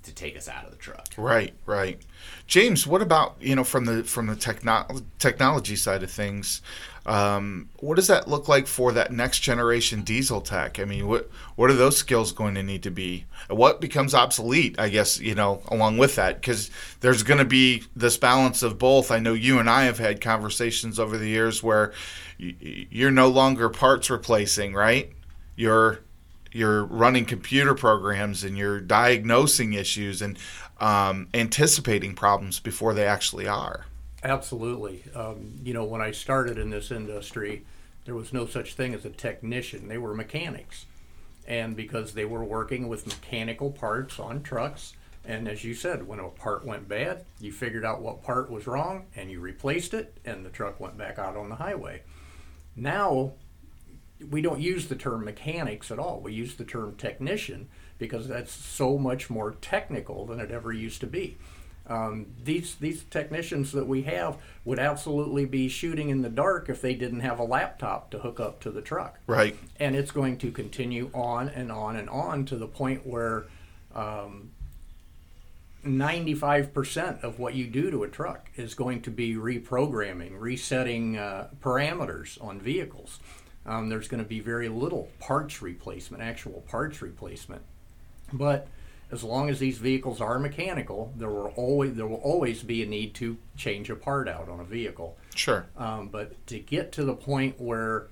[0.04, 1.06] to take us out of the truck.
[1.16, 2.00] Right, right.
[2.46, 4.86] James, what about you know from the from the techno-
[5.18, 6.62] technology side of things?
[7.06, 10.78] Um, what does that look like for that next generation diesel tech?
[10.78, 13.26] I mean, what what are those skills going to need to be?
[13.48, 14.78] What becomes obsolete?
[14.78, 18.78] I guess you know along with that because there's going to be this balance of
[18.78, 19.10] both.
[19.10, 21.92] I know you and I have had conversations over the years where
[22.38, 25.12] you're no longer parts replacing, right?
[25.56, 26.00] You're
[26.54, 30.38] you're running computer programs and you're diagnosing issues and
[30.80, 33.86] um, anticipating problems before they actually are.
[34.22, 35.04] Absolutely.
[35.14, 37.64] Um, you know, when I started in this industry,
[38.04, 39.88] there was no such thing as a technician.
[39.88, 40.86] They were mechanics.
[41.46, 44.94] And because they were working with mechanical parts on trucks,
[45.26, 48.66] and as you said, when a part went bad, you figured out what part was
[48.66, 52.02] wrong and you replaced it, and the truck went back out on the highway.
[52.76, 53.32] Now,
[54.30, 56.20] we don't use the term mechanics at all.
[56.20, 61.00] We use the term technician because that's so much more technical than it ever used
[61.00, 61.36] to be.
[61.86, 66.80] Um, these these technicians that we have would absolutely be shooting in the dark if
[66.80, 69.18] they didn't have a laptop to hook up to the truck.
[69.26, 69.56] Right.
[69.78, 73.44] And it's going to continue on and on and on to the point where
[73.94, 74.50] um,
[75.84, 81.48] 95% of what you do to a truck is going to be reprogramming, resetting uh,
[81.60, 83.18] parameters on vehicles
[83.66, 87.62] um, there's going to be very little parts replacement, actual parts replacement.
[88.32, 88.68] But
[89.10, 92.86] as long as these vehicles are mechanical, there will always there will always be a
[92.86, 95.16] need to change a part out on a vehicle.
[95.34, 95.66] Sure.
[95.76, 98.08] Um, but to get to the point where,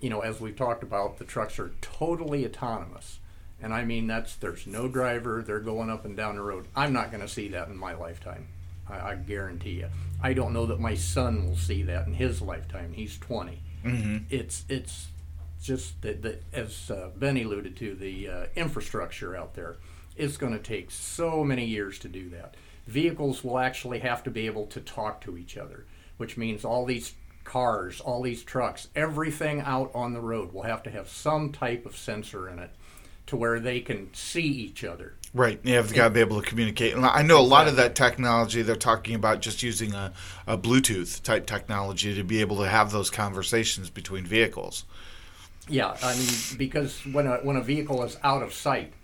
[0.00, 3.18] you know, as we've talked about, the trucks are totally autonomous,
[3.60, 6.66] and I mean that's there's no driver, they're going up and down the road.
[6.74, 8.48] I'm not going to see that in my lifetime.
[8.88, 9.88] I, I guarantee you.
[10.22, 12.92] I don't know that my son will see that in his lifetime.
[12.92, 13.60] He's 20.
[13.84, 14.24] Mm-hmm.
[14.30, 15.08] It's it's
[15.62, 19.76] just that, that as uh, Benny alluded to, the uh, infrastructure out there
[20.16, 22.56] is going to take so many years to do that.
[22.86, 25.84] Vehicles will actually have to be able to talk to each other,
[26.16, 27.12] which means all these
[27.44, 31.86] cars, all these trucks, everything out on the road will have to have some type
[31.86, 32.70] of sensor in it
[33.26, 35.14] to where they can see each other.
[35.34, 35.60] Right.
[35.62, 36.94] You have got to be able to communicate.
[36.94, 40.12] And I know a lot of that technology, they're talking about just using a,
[40.46, 44.84] a Bluetooth type technology to be able to have those conversations between vehicles.
[45.68, 45.96] Yeah.
[46.02, 48.94] I mean, because when a, when a vehicle is out of sight,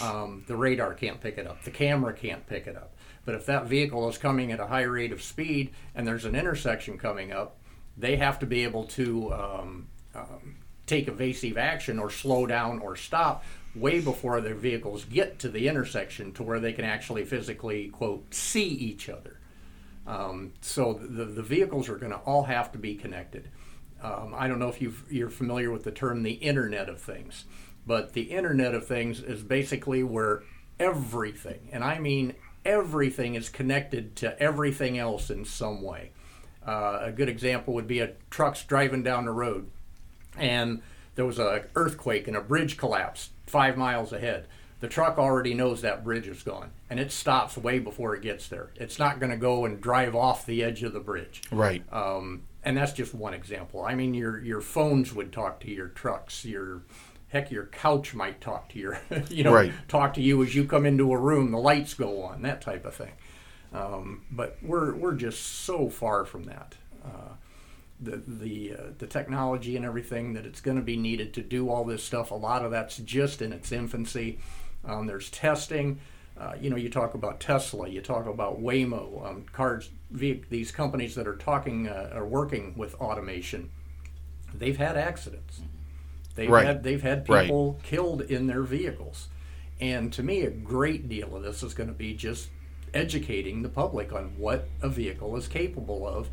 [0.00, 2.94] um, the radar can't pick it up, the camera can't pick it up.
[3.24, 6.34] But if that vehicle is coming at a high rate of speed and there's an
[6.34, 7.58] intersection coming up,
[7.96, 10.56] they have to be able to um, um,
[10.86, 15.68] take evasive action or slow down or stop way before their vehicles get to the
[15.68, 19.38] intersection to where they can actually physically, quote, see each other.
[20.06, 23.48] Um, so the, the vehicles are going to all have to be connected.
[24.02, 27.44] Um, I don't know if you are familiar with the term the Internet of Things,
[27.86, 30.42] but the Internet of Things is basically where
[30.78, 36.10] everything, and I mean everything, is connected to everything else in some way.
[36.66, 39.70] Uh, a good example would be a truck's driving down the road,
[40.36, 40.82] and
[41.14, 44.46] there was an earthquake and a bridge collapsed five miles ahead.
[44.80, 48.48] The truck already knows that bridge is gone, and it stops way before it gets
[48.48, 48.70] there.
[48.76, 51.42] It's not going to go and drive off the edge of the bridge.
[51.52, 51.84] Right.
[51.92, 53.84] Um, and that's just one example.
[53.84, 56.46] I mean, your your phones would talk to your trucks.
[56.46, 56.82] Your
[57.28, 59.72] heck, your couch might talk to your, you know, right.
[59.88, 61.50] talk to you as you come into a room.
[61.50, 63.12] The lights go on, that type of thing.
[63.72, 66.74] Um, but we're we're just so far from that.
[67.04, 67.34] Uh,
[68.00, 71.68] the the uh, the technology and everything that it's going to be needed to do
[71.68, 72.30] all this stuff.
[72.30, 74.38] A lot of that's just in its infancy.
[74.84, 76.00] Um, there's testing.
[76.38, 81.14] Uh, you know, you talk about Tesla, you talk about Waymo, um, cars, these companies
[81.14, 83.68] that are talking uh, are working with automation.
[84.54, 85.60] They've had accidents.
[86.34, 86.64] They've right.
[86.64, 87.82] had they've had people right.
[87.82, 89.28] killed in their vehicles,
[89.80, 92.48] and to me, a great deal of this is going to be just
[92.94, 96.30] educating the public on what a vehicle is capable of,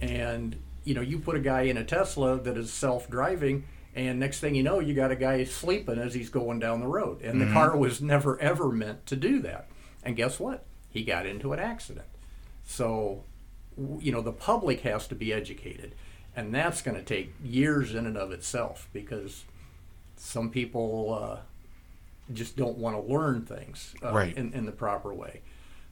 [0.00, 4.38] and you know, you put a guy in a Tesla that is self-driving, and next
[4.40, 7.40] thing you know, you got a guy sleeping as he's going down the road, and
[7.40, 7.48] mm-hmm.
[7.48, 9.68] the car was never ever meant to do that.
[10.04, 10.64] And guess what?
[10.88, 12.06] He got into an accident.
[12.64, 13.24] So,
[13.98, 15.94] you know, the public has to be educated,
[16.36, 19.44] and that's going to take years in and of itself because
[20.16, 21.38] some people uh,
[22.32, 24.36] just don't want to learn things uh, right.
[24.36, 25.42] in, in the proper way.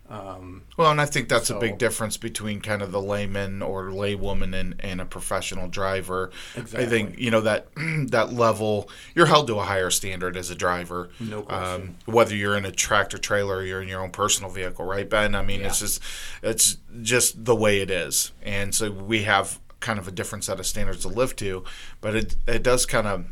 [0.08, 3.84] Um, Well, and I think that's a big difference between kind of the layman or
[3.84, 6.30] laywoman and, and a professional driver.
[6.56, 6.84] Exactly.
[6.84, 7.68] I think you know that
[8.10, 11.08] that level you're held to a higher standard as a driver.
[11.20, 11.82] No question.
[11.82, 15.08] Um, whether you're in a tractor trailer or you're in your own personal vehicle, right,
[15.08, 15.34] Ben?
[15.34, 16.02] I mean, it's just
[16.42, 20.60] it's just the way it is, and so we have kind of a different set
[20.60, 21.64] of standards to live to.
[22.02, 23.24] But it it does kind of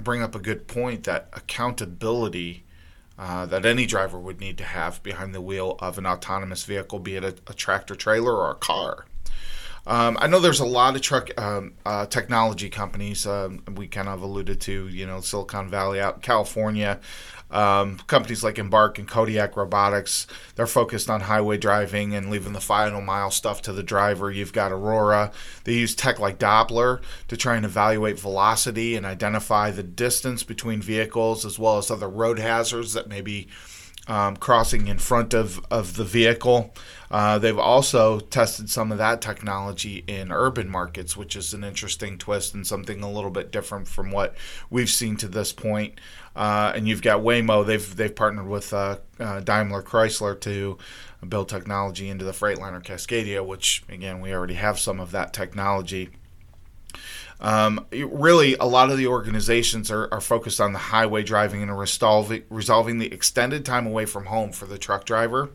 [0.00, 2.64] bring up a good point that accountability
[3.18, 6.98] uh, that any driver would need to have behind the wheel of an autonomous vehicle,
[6.98, 9.06] be it a, a tractor trailer or a car.
[9.84, 13.26] Um, I know there's a lot of truck um, uh, technology companies.
[13.26, 17.00] Um, we kind of alluded to, you know, Silicon Valley out in California.
[17.52, 20.26] Um, companies like Embark and Kodiak Robotics,
[20.56, 24.30] they're focused on highway driving and leaving the final mile stuff to the driver.
[24.30, 25.30] You've got Aurora.
[25.64, 30.80] They use tech like Doppler to try and evaluate velocity and identify the distance between
[30.80, 33.48] vehicles as well as other road hazards that may be
[34.08, 36.74] um, crossing in front of, of the vehicle.
[37.10, 42.16] Uh, they've also tested some of that technology in urban markets, which is an interesting
[42.16, 44.34] twist and something a little bit different from what
[44.70, 46.00] we've seen to this point.
[46.34, 50.78] Uh, and you've got Waymo; they've they've partnered with uh, uh, Daimler Chrysler to
[51.28, 56.08] build technology into the Freightliner Cascadia, which again we already have some of that technology.
[57.42, 61.76] Um, really, a lot of the organizations are, are focused on the highway driving and
[61.76, 65.50] resolving, resolving the extended time away from home for the truck driver.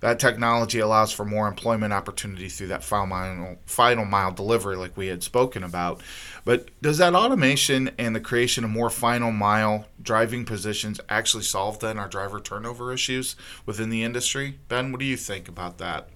[0.00, 4.96] That technology allows for more employment opportunity through that final mile, final mile delivery, like
[4.96, 6.00] we had spoken about.
[6.44, 11.80] But does that automation and the creation of more final mile driving positions actually solve
[11.80, 14.60] then our driver turnover issues within the industry?
[14.68, 16.08] Ben, what do you think about that?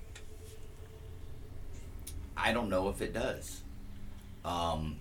[2.36, 3.62] I don't know if it does.
[4.44, 4.98] Um,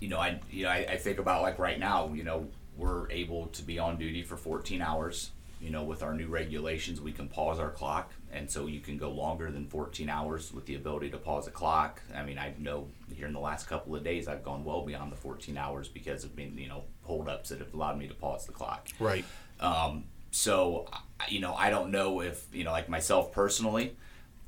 [0.00, 2.12] you know, I you know I, I think about like right now.
[2.12, 5.30] You know, we're able to be on duty for 14 hours.
[5.60, 8.98] You know, with our new regulations, we can pause our clock, and so you can
[8.98, 12.02] go longer than 14 hours with the ability to pause a clock.
[12.14, 15.10] I mean, I know here in the last couple of days, I've gone well beyond
[15.10, 18.44] the 14 hours because of being you know holdups that have allowed me to pause
[18.44, 18.88] the clock.
[19.00, 19.24] Right.
[19.58, 23.96] Um, so, I- you know, I don't know if, you know, like myself personally,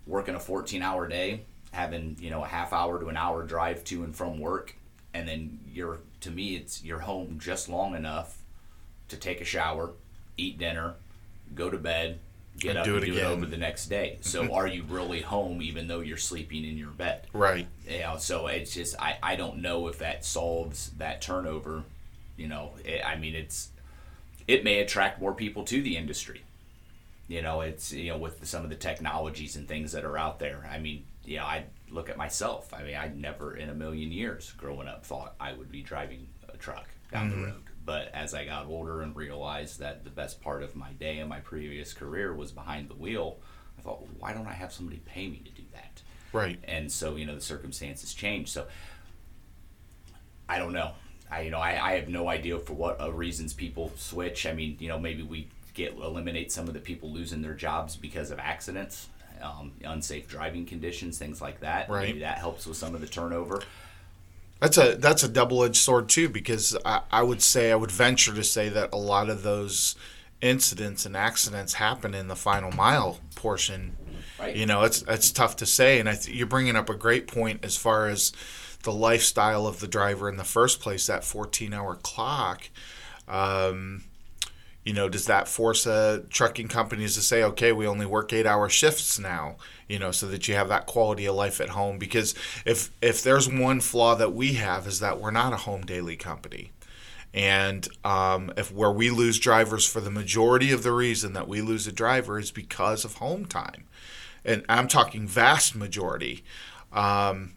[0.07, 3.83] working a 14 hour day, having, you know, a half hour to an hour drive
[3.85, 4.75] to and from work,
[5.15, 8.39] and then you're, to me, it's you're home just long enough
[9.09, 9.93] to take a shower,
[10.37, 10.95] eat dinner,
[11.55, 12.19] go to bed,
[12.59, 13.25] get And up do and it do again.
[13.31, 14.19] it over the next day.
[14.23, 17.27] So, are you really home even though you're sleeping in your bed?
[17.33, 17.67] Right.
[17.89, 21.85] you know so it's just i i don't know if that solves that turnover
[22.37, 23.71] you know it, i mean it's
[24.47, 26.43] it may attract more people to the industry
[27.29, 30.39] you know it's you know with some of the technologies and things that are out
[30.39, 32.73] there i mean yeah i look at myself.
[32.75, 36.27] I mean i never in a million years growing up thought i would be driving
[36.53, 37.63] a truck down the road.
[37.85, 41.29] But as i got older and realized that the best part of my day and
[41.29, 43.39] my previous career was behind the wheel
[43.79, 46.03] i thought well, why don't i have somebody pay me to do that?
[46.33, 46.59] Right.
[46.65, 48.67] and so you know the circumstances change so
[50.49, 50.93] i don't know.
[51.31, 54.47] I you know i, I have no idea for what uh, reasons people switch.
[54.47, 57.97] I mean you know maybe we get eliminate some of the people losing their jobs
[57.97, 59.09] because of accidents
[59.43, 62.07] um, unsafe driving conditions things like that Right.
[62.09, 63.63] maybe that helps with some of the turnover
[64.61, 67.93] That's a that's a double edged sword too, because I, I would say I would
[67.93, 69.95] venture to say that a lot of those
[70.41, 73.97] incidents and accidents happen in the final mile portion.
[74.39, 74.57] Right.
[74.57, 77.29] You know, it's it's tough to say, and I th- you're bringing up a great
[77.29, 78.33] point as far as
[78.83, 81.07] the lifestyle of the driver in the first place.
[81.07, 82.69] That 14 hour clock.
[83.29, 84.05] Um,
[84.89, 88.47] you know, does that force uh, trucking companies to say, okay, we only work eight
[88.47, 91.99] hour shifts now, you know, so that you have that quality of life at home?
[91.99, 92.35] Because
[92.65, 96.17] if if there's one flaw that we have is that we're not a home daily
[96.17, 96.73] company.
[97.35, 101.61] And um, if where we lose drivers for the majority of the reason that we
[101.61, 103.85] lose a driver is because of home time,
[104.43, 106.45] and I'm talking vast majority.
[106.95, 107.53] Um,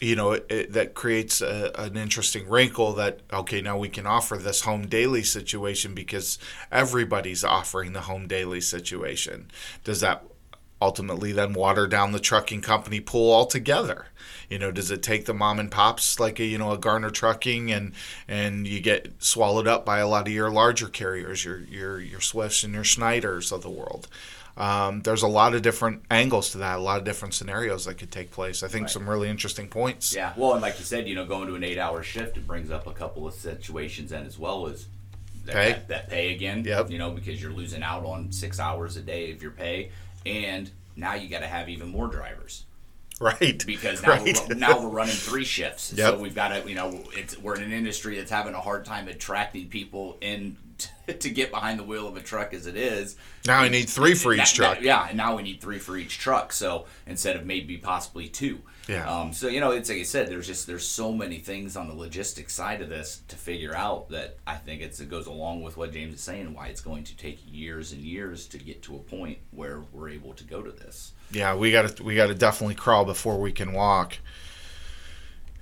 [0.00, 4.06] you know, it, it, that creates a, an interesting wrinkle that, okay, now we can
[4.06, 6.38] offer this home daily situation because
[6.70, 9.50] everybody's offering the home daily situation.
[9.84, 10.22] Does that
[10.82, 14.08] ultimately then water down the trucking company pool altogether?
[14.50, 17.10] You know, does it take the mom and pops like a, you know, a Garner
[17.10, 17.92] Trucking and
[18.28, 22.20] and you get swallowed up by a lot of your larger carriers, your your your
[22.20, 24.08] Swifts and your Schneiders of the world?
[24.56, 27.94] Um, there's a lot of different angles to that, a lot of different scenarios that
[27.98, 28.62] could take place.
[28.62, 28.90] I think Right.
[28.90, 30.14] some really interesting points.
[30.14, 32.70] Yeah, well, and like you said, you know, going to an eight-hour shift, it brings
[32.70, 34.86] up a couple of situations, and as well as
[35.44, 35.72] that Pay.
[35.72, 36.64] that, that pay again.
[36.64, 36.90] Yep.
[36.90, 39.90] You know, because you're losing out on six hours a day of your pay,
[40.24, 42.64] and now you got to have even more drivers
[43.20, 43.64] Right.
[43.66, 44.40] because now right.
[44.48, 45.92] we're, now we're running three shifts.
[45.92, 46.14] Yep.
[46.14, 48.84] So we've got to, you know, it's we're in an industry that's having a hard
[48.84, 50.58] time attracting people in
[51.06, 53.16] to get behind the wheel of a truck as it is.
[53.46, 54.74] Now we need three for each That- truck.
[54.74, 56.52] that- yeah, and now we need three for each truck.
[56.52, 58.60] So instead of maybe possibly two.
[58.88, 59.08] Yeah.
[59.08, 61.88] Um, so you know, it's like I said, there's just there's so many things on
[61.88, 65.62] the logistics side of this to figure out that I think it's, it goes along
[65.62, 68.82] with what James is saying, why it's going to take years and years to get
[68.84, 71.12] to a point where we're able to go to this.
[71.32, 74.18] Yeah, we got to we got to definitely crawl before we can walk.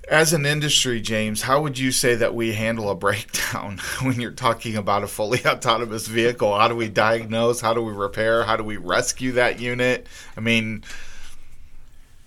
[0.07, 4.29] As an industry, James, how would you say that we handle a breakdown when you're
[4.29, 6.55] talking about a fully autonomous vehicle?
[6.55, 7.59] How do we diagnose?
[7.59, 8.43] How do we repair?
[8.43, 10.05] How do we rescue that unit?
[10.37, 10.83] I mean,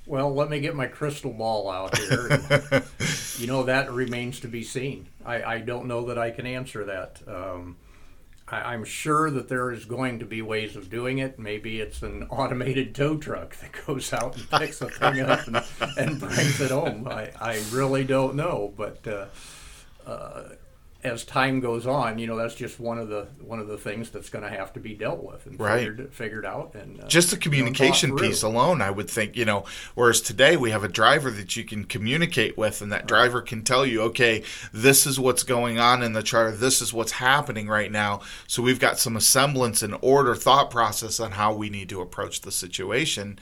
[0.08, 2.82] Well, let me get my crystal ball out here.
[3.36, 5.06] you know, that remains to be seen.
[5.22, 7.20] I, I don't know that I can answer that.
[7.28, 7.76] Um,
[8.48, 11.38] I, I'm sure that there is going to be ways of doing it.
[11.38, 15.62] Maybe it's an automated tow truck that goes out and picks the thing up and,
[15.98, 17.06] and brings it home.
[17.06, 19.26] I, I really don't know, but uh,
[20.06, 20.48] uh,
[21.04, 24.10] as time goes on, you know, that's just one of the one of the things
[24.10, 25.78] that's going to have to be dealt with and Right.
[25.86, 26.74] figured, figured out.
[26.74, 30.20] And uh, just the you know, communication piece alone, I would think, you know, whereas
[30.20, 33.86] today we have a driver that you can communicate with, and that driver can tell
[33.86, 34.42] you, okay,
[34.72, 38.20] this is what's going on in the chart, this is what's happening right now.
[38.48, 42.40] So we've got some semblance and order thought process on how we need to approach
[42.40, 43.38] the situation.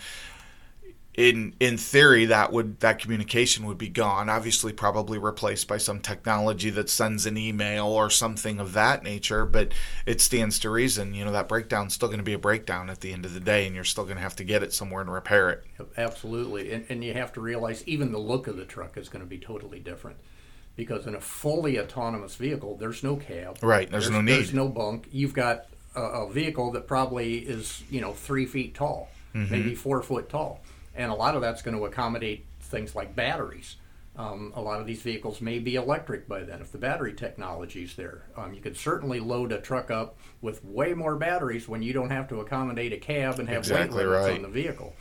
[1.16, 4.28] In in theory, that would that communication would be gone.
[4.28, 9.46] Obviously, probably replaced by some technology that sends an email or something of that nature.
[9.46, 9.72] But
[10.04, 13.00] it stands to reason, you know, that breakdown's still going to be a breakdown at
[13.00, 15.00] the end of the day, and you're still going to have to get it somewhere
[15.00, 15.64] and repair it.
[15.96, 19.24] Absolutely, and, and you have to realize even the look of the truck is going
[19.24, 20.18] to be totally different,
[20.76, 23.56] because in a fully autonomous vehicle, there's no cab.
[23.62, 25.08] Right, there's no There's no bunk.
[25.10, 25.64] You've got
[25.94, 29.50] a, a vehicle that probably is you know three feet tall, Mm-hmm.
[29.52, 30.60] maybe four foot tall,
[30.96, 33.76] and a lot of that's going to accommodate things like batteries.
[34.16, 37.82] Um, a lot of these vehicles may be electric by then if the battery technology
[37.82, 38.22] is there.
[38.34, 42.08] Um, you could certainly load a truck up with way more batteries when you don't
[42.08, 44.36] have to accommodate a cab and have Exactly weight limits right.
[44.36, 44.94] on the vehicle.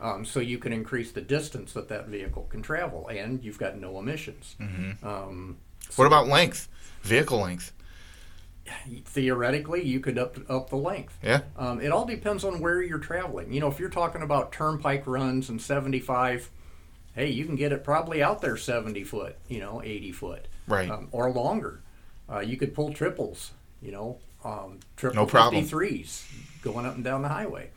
[0.00, 3.78] Um, so you can increase the distance that that vehicle can travel, and you've got
[3.78, 4.56] no emissions.
[4.58, 5.06] Mm-hmm.
[5.06, 5.58] Um,
[5.96, 6.68] What about length?
[7.02, 7.72] Vehicle length?
[9.04, 11.18] Theoretically, you could up up the length.
[11.22, 11.42] Yeah.
[11.56, 13.52] Um, it all depends on where you're traveling.
[13.52, 16.50] You know, if you're talking about turnpike runs and 75,
[17.14, 20.90] hey, you can get it probably out there 70 foot, you know, 80 foot, Right.
[20.90, 21.80] um, or longer.
[22.30, 23.52] Uh, you could pull triples,
[23.82, 25.62] you know, um, triple No problem.
[25.64, 26.24] 53s
[26.62, 27.70] going up and down the highway.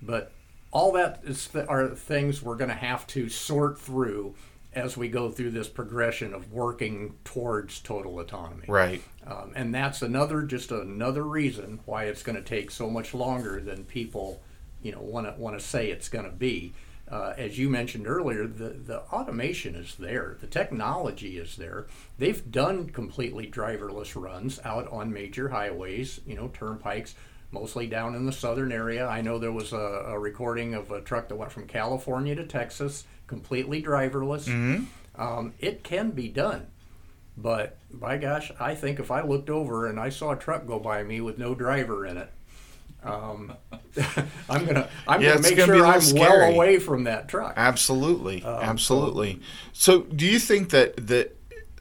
[0.00, 0.32] But
[0.72, 4.34] all that is th- are things we're going to have to sort through
[4.74, 8.64] as we go through this progression of working towards total autonomy.
[8.68, 9.02] Right.
[9.26, 13.60] Um, and that's another, just another reason why it's going to take so much longer
[13.60, 14.40] than people,
[14.82, 16.72] you know, want to want to say it's going to be.
[17.10, 21.86] Uh, as you mentioned earlier, the the automation is there, the technology is there.
[22.18, 27.14] They've done completely driverless runs out on major highways, you know, turnpikes,
[27.52, 29.06] mostly down in the southern area.
[29.06, 29.76] I know there was a,
[30.08, 34.48] a recording of a truck that went from California to Texas, completely driverless.
[35.16, 36.66] Um, it can be done.
[37.36, 40.78] But by gosh, I think if I looked over and I saw a truck go
[40.78, 42.30] by me with no driver in it,
[43.02, 43.54] um,
[44.48, 47.54] I'm gonna I'm Yeah, gonna make gonna sure I'm little well away from that truck.
[47.56, 48.42] Absolutely.
[48.42, 49.40] Um, Absolutely.
[49.72, 51.36] So, do you think that that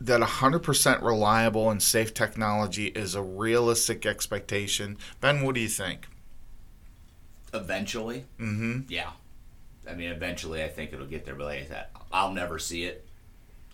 [0.05, 4.97] that 100% reliable and safe technology is a realistic expectation?
[5.19, 6.07] Ben, what do you think?
[7.53, 8.81] Eventually, Mm-hmm.
[8.87, 9.11] yeah.
[9.89, 11.35] I mean, eventually, I think it'll get there.
[11.35, 13.05] But like I said, I'll never see it.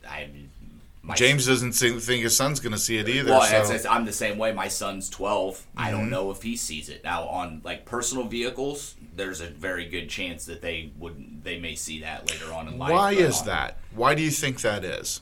[0.08, 0.30] I
[1.04, 3.32] my James doesn't think think his son's going to see it either.
[3.32, 3.58] Well, so.
[3.60, 4.52] it's, it's, I'm the same way.
[4.54, 5.66] My son's 12.
[5.76, 5.98] I Mm-hmm.
[5.98, 8.96] don't know if he sees it now on like personal vehicles.
[9.16, 12.78] There's a very good chance that they would they may see that later on in
[12.80, 12.92] life.
[12.92, 13.78] Why is on- that?
[13.94, 15.22] Why do you think that is?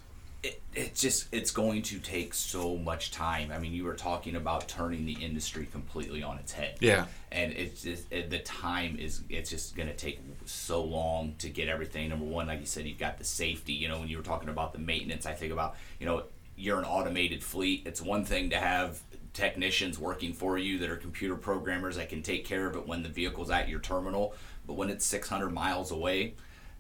[0.76, 3.52] It, it's just it's going to take so much time.
[3.52, 6.78] I mean, you were talking about turning the industry completely on its head.
[6.80, 7.06] Yeah.
[7.32, 11.50] and it's just it, the time is it's just going to take so long to
[11.50, 14.18] get everything number one like you said you've got the safety you know when you
[14.18, 16.24] were talking about the maintenance i think about you know
[16.56, 19.02] you're an automated fleet it's one thing to have
[19.34, 23.04] technicians working for you that are computer programmers that can take care of it when
[23.04, 24.34] the vehicle's at your terminal
[24.66, 26.34] but when it's 600 miles away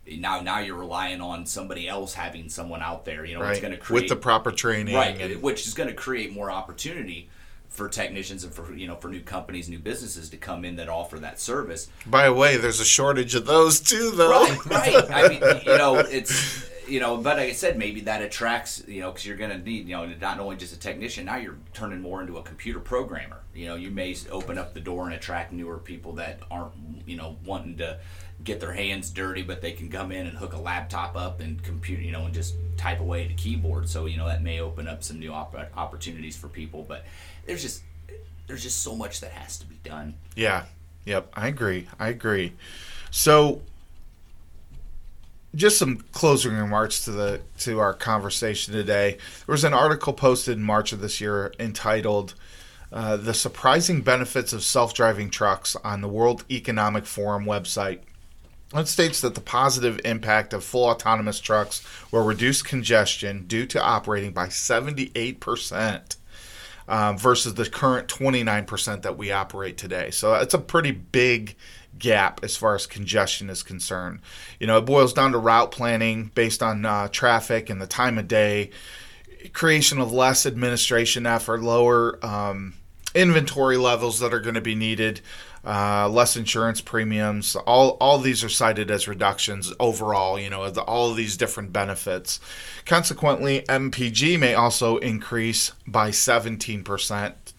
[0.08, 3.72] now now you're relying on somebody else having someone out there you know it's going
[3.74, 4.96] to create With the proper training.
[4.96, 7.30] right and- which is going to create more opportunity
[7.70, 10.88] for technicians and for you know for new companies new businesses to come in that
[10.90, 14.46] offer that service by the way, there's a shortage of those too, though.
[14.48, 18.22] right right i mean you know it's you know but like i said maybe that
[18.22, 21.26] attracts you know because you're going to need you know not only just a technician
[21.26, 24.80] now you're turning more into a computer programmer you know you may open up the
[24.80, 26.72] door and attract newer people that aren't
[27.06, 28.00] you know wanting to
[28.44, 31.64] get their hands dirty but they can come in and hook a laptop up and
[31.64, 34.60] computer you know and just type away at a keyboard so you know that may
[34.60, 37.06] open up some new op- opportunities for people but
[37.46, 37.82] there's just
[38.48, 40.16] there's just so much that has to be done.
[40.36, 40.66] Yeah.
[41.06, 41.32] Yep.
[41.34, 41.88] I agree.
[42.00, 42.54] I agree.
[43.12, 43.62] So,
[45.54, 49.18] just some closing remarks to the to our conversation today.
[49.46, 52.34] There was an article posted in March of this year entitled
[52.92, 58.00] uh, "The Surprising Benefits of Self-Driving Trucks" on the World Economic Forum website.
[58.74, 63.82] It states that the positive impact of full autonomous trucks will reduce congestion due to
[63.82, 66.18] operating by 78 percent
[66.88, 70.12] um, versus the current 29% that we operate today.
[70.12, 71.56] So it's a pretty big
[71.98, 74.20] gap as far as congestion is concerned.
[74.60, 78.18] You know, it boils down to route planning based on uh, traffic and the time
[78.18, 78.72] of day,
[79.54, 82.76] creation of less administration effort, lower um,
[83.14, 85.22] inventory levels that are going to be needed,
[85.66, 87.56] uh, less insurance premiums.
[87.56, 90.40] All all these are cited as reductions overall.
[90.40, 92.40] You know, the, all of these different benefits.
[92.86, 97.54] Consequently, MPG may also increase by 17 percent.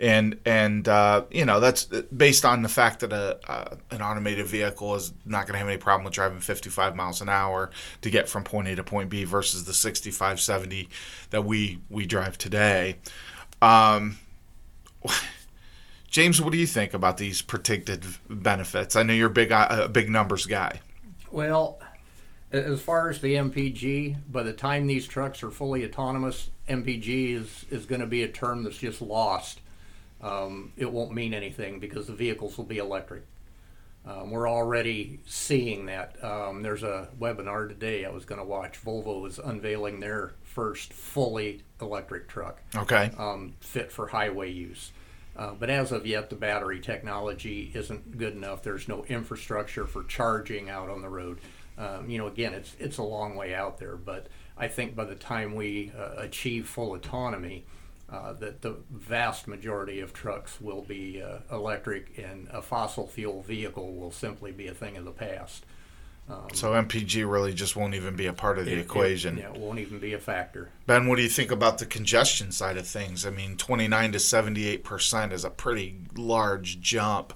[0.00, 4.46] And and uh, you know that's based on the fact that a, a an automated
[4.46, 8.10] vehicle is not going to have any problem with driving 55 miles an hour to
[8.10, 10.88] get from point A to point B versus the 65, 70
[11.30, 12.96] that we we drive today.
[13.60, 14.18] Um,
[16.12, 18.96] James, what do you think about these predicted benefits?
[18.96, 20.80] I know you're a big, uh, big numbers guy.
[21.30, 21.80] Well,
[22.52, 27.64] as far as the MPG, by the time these trucks are fully autonomous, MPG is,
[27.70, 29.62] is going to be a term that's just lost.
[30.20, 33.24] Um, it won't mean anything because the vehicles will be electric.
[34.04, 36.22] Um, we're already seeing that.
[36.22, 38.78] Um, there's a webinar today I was going to watch.
[38.84, 42.60] Volvo is unveiling their first fully electric truck.
[42.76, 43.12] Okay.
[43.16, 44.92] Um, fit for highway use.
[45.36, 48.62] Uh, but as of yet, the battery technology isn't good enough.
[48.62, 51.38] There's no infrastructure for charging out on the road.
[51.78, 53.96] Um, you know, again, it's it's a long way out there.
[53.96, 54.26] But
[54.58, 57.64] I think by the time we uh, achieve full autonomy,
[58.10, 63.42] uh, that the vast majority of trucks will be uh, electric, and a fossil fuel
[63.42, 65.64] vehicle will simply be a thing of the past.
[66.28, 69.38] Um, so MPG really just won't even be a part of the it, equation.
[69.38, 70.70] It, yeah, it won't even be a factor.
[70.86, 73.26] Ben, what do you think about the congestion side of things?
[73.26, 77.34] I mean, 29 to 78 percent is a pretty large jump.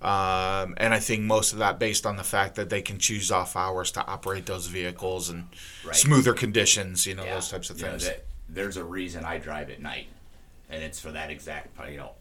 [0.00, 3.32] Um, and I think most of that based on the fact that they can choose
[3.32, 5.48] off hours to operate those vehicles and
[5.84, 5.96] right.
[5.96, 7.34] smoother conditions, you know, yeah.
[7.34, 8.04] those types of things.
[8.04, 8.16] You know,
[8.48, 10.06] there's a reason I drive at night,
[10.70, 12.12] and it's for that exact, you know,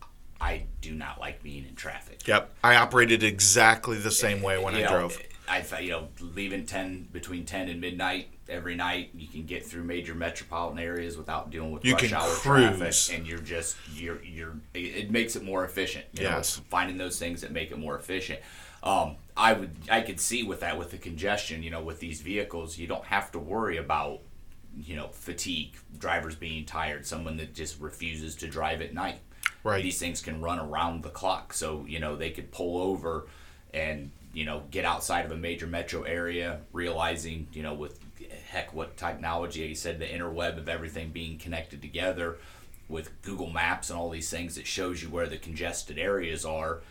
[0.41, 2.27] I do not like being in traffic.
[2.27, 5.21] Yep, I operated exactly the same way when you I know, drove.
[5.47, 9.11] I thought you know leaving ten between ten and midnight every night.
[9.15, 12.77] You can get through major metropolitan areas without dealing with you rush hour cruise.
[12.77, 16.05] traffic, and you're just you're you're it makes it more efficient.
[16.13, 18.39] You yes, know, finding those things that make it more efficient.
[18.83, 21.63] Um, I would I could see with that with the congestion.
[21.63, 24.19] You know, with these vehicles, you don't have to worry about
[24.75, 29.19] you know fatigue, drivers being tired, someone that just refuses to drive at night.
[29.63, 29.83] Right.
[29.83, 33.27] These things can run around the clock, so you know they could pull over
[33.73, 37.99] and you know, get outside of a major metro area, realizing, you know, with
[38.49, 42.37] heck, what technology, he said, the interweb of everything being connected together
[42.87, 46.81] with Google Maps and all these things that shows you where the congested areas are.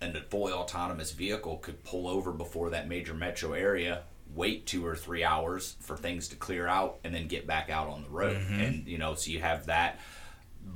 [0.00, 4.02] And a fully autonomous vehicle could pull over before that major metro area,
[4.34, 7.86] wait two or three hours for things to clear out, and then get back out
[7.86, 8.38] on the road.
[8.38, 8.60] Mm-hmm.
[8.60, 10.00] And, you know, so you have that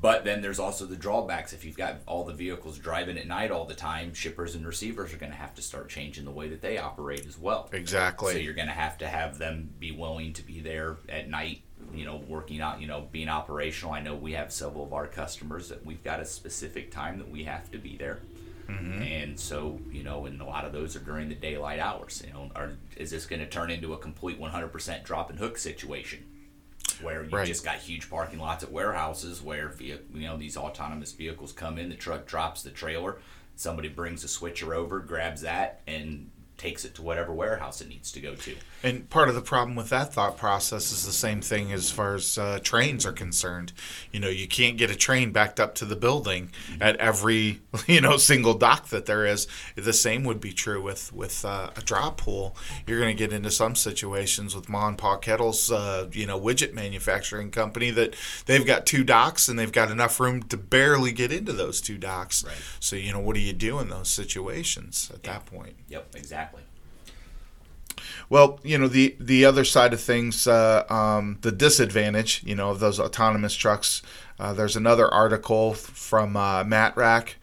[0.01, 1.53] but then there's also the drawbacks.
[1.53, 5.13] If you've got all the vehicles driving at night all the time, shippers and receivers
[5.13, 7.69] are going to have to start changing the way that they operate as well.
[7.73, 8.33] Exactly.
[8.33, 11.63] So you're going to have to have them be willing to be there at night,
[11.95, 13.95] you know, working out, you know, being operational.
[13.95, 17.31] I know we have several of our customers that we've got a specific time that
[17.31, 18.21] we have to be there.
[18.69, 19.03] Mm-hmm.
[19.03, 22.23] And so, you know, and a lot of those are during the daylight hours.
[22.27, 25.59] You know, are, is this going to turn into a complete 100% drop and hook
[25.59, 26.25] situation?
[27.03, 27.47] Where you right.
[27.47, 31.89] just got huge parking lots at warehouses where you know these autonomous vehicles come in,
[31.89, 33.19] the truck drops the trailer,
[33.57, 36.31] somebody brings a switcher over, grabs that, and
[36.63, 38.55] takes it to whatever warehouse it needs to go to.
[38.85, 42.15] And part of the problem with that thought process is the same thing as far
[42.15, 43.73] as uh, trains are concerned.
[44.13, 46.83] You know, you can't get a train backed up to the building mm-hmm.
[46.83, 49.49] at every you know single dock that there is.
[49.75, 52.57] The same would be true with with uh, a drop pool.
[52.87, 56.41] You're going to get into some situations with Ma and Pa Kettle's uh, you know
[56.41, 58.15] widget manufacturing company that
[58.47, 61.99] they've got two docks and they've got enough room to barely get into those two
[61.99, 62.45] docks.
[62.45, 62.55] Right.
[62.79, 65.75] So you know, what do you do in those situations at that point?
[65.89, 66.52] Yep, exactly.
[68.29, 72.71] Well, you know the the other side of things, uh, um, the disadvantage, you know,
[72.71, 74.03] of those autonomous trucks.
[74.39, 77.35] Uh, there's another article from uh, Matrack,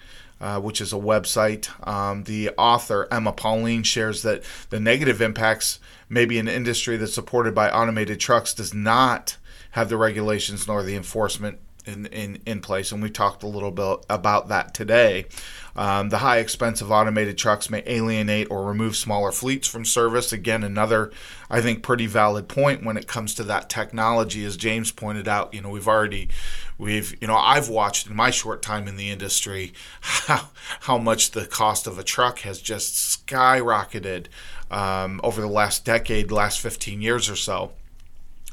[0.41, 1.69] uh, which is a website.
[1.87, 7.53] Um, the author Emma Pauline shares that the negative impacts, maybe an industry that's supported
[7.53, 9.37] by automated trucks, does not
[9.71, 13.71] have the regulations nor the enforcement in, in, in place, and we talked a little
[13.71, 15.25] bit about that today.
[15.75, 20.33] Um, the high expense of automated trucks may alienate or remove smaller fleets from service.
[20.33, 21.11] Again, another,
[21.49, 24.43] I think, pretty valid point when it comes to that technology.
[24.43, 26.29] As James pointed out, you know, we've already,
[26.77, 30.49] we've, you know, I've watched in my short time in the industry how,
[30.81, 34.25] how much the cost of a truck has just skyrocketed
[34.69, 37.71] um, over the last decade, last 15 years or so.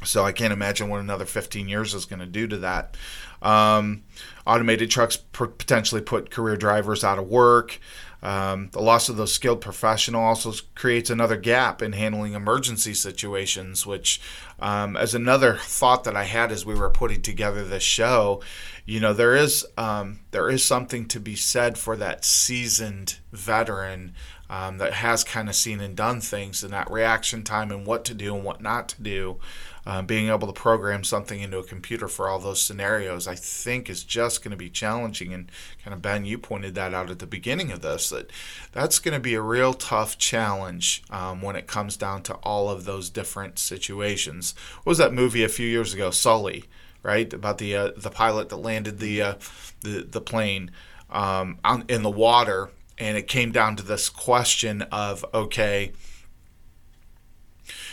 [0.05, 2.97] So I can't imagine what another 15 years is going to do to that.
[3.40, 4.05] Um,
[4.47, 7.80] automated trucks potentially put career drivers out of work.
[8.22, 13.86] Um, the loss of those skilled professional also creates another gap in handling emergency situations,
[13.86, 14.20] which,
[14.59, 18.42] um, as another thought that I had as we were putting together this show,
[18.84, 24.14] you know, there is um, there is something to be said for that seasoned veteran
[24.49, 28.05] um, that has kind of seen and done things, and that reaction time and what
[28.07, 29.38] to do and what not to do
[29.87, 33.89] uh, being able to program something into a computer for all those scenarios, I think
[33.89, 35.32] is just going to be challenging.
[35.32, 35.51] And
[35.84, 38.30] kind of Ben, you pointed that out at the beginning of this that
[38.72, 42.68] that's going to be a real tough challenge um, when it comes down to all
[42.68, 44.55] of those different situations.
[44.78, 46.64] What was that movie a few years ago, Sully?
[47.03, 49.34] Right about the uh, the pilot that landed the uh,
[49.82, 50.72] the the plane
[51.09, 55.93] um, on, in the water, and it came down to this question of okay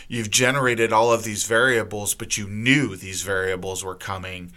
[0.08, 4.52] you've generated all of these variables, but you knew these variables were coming.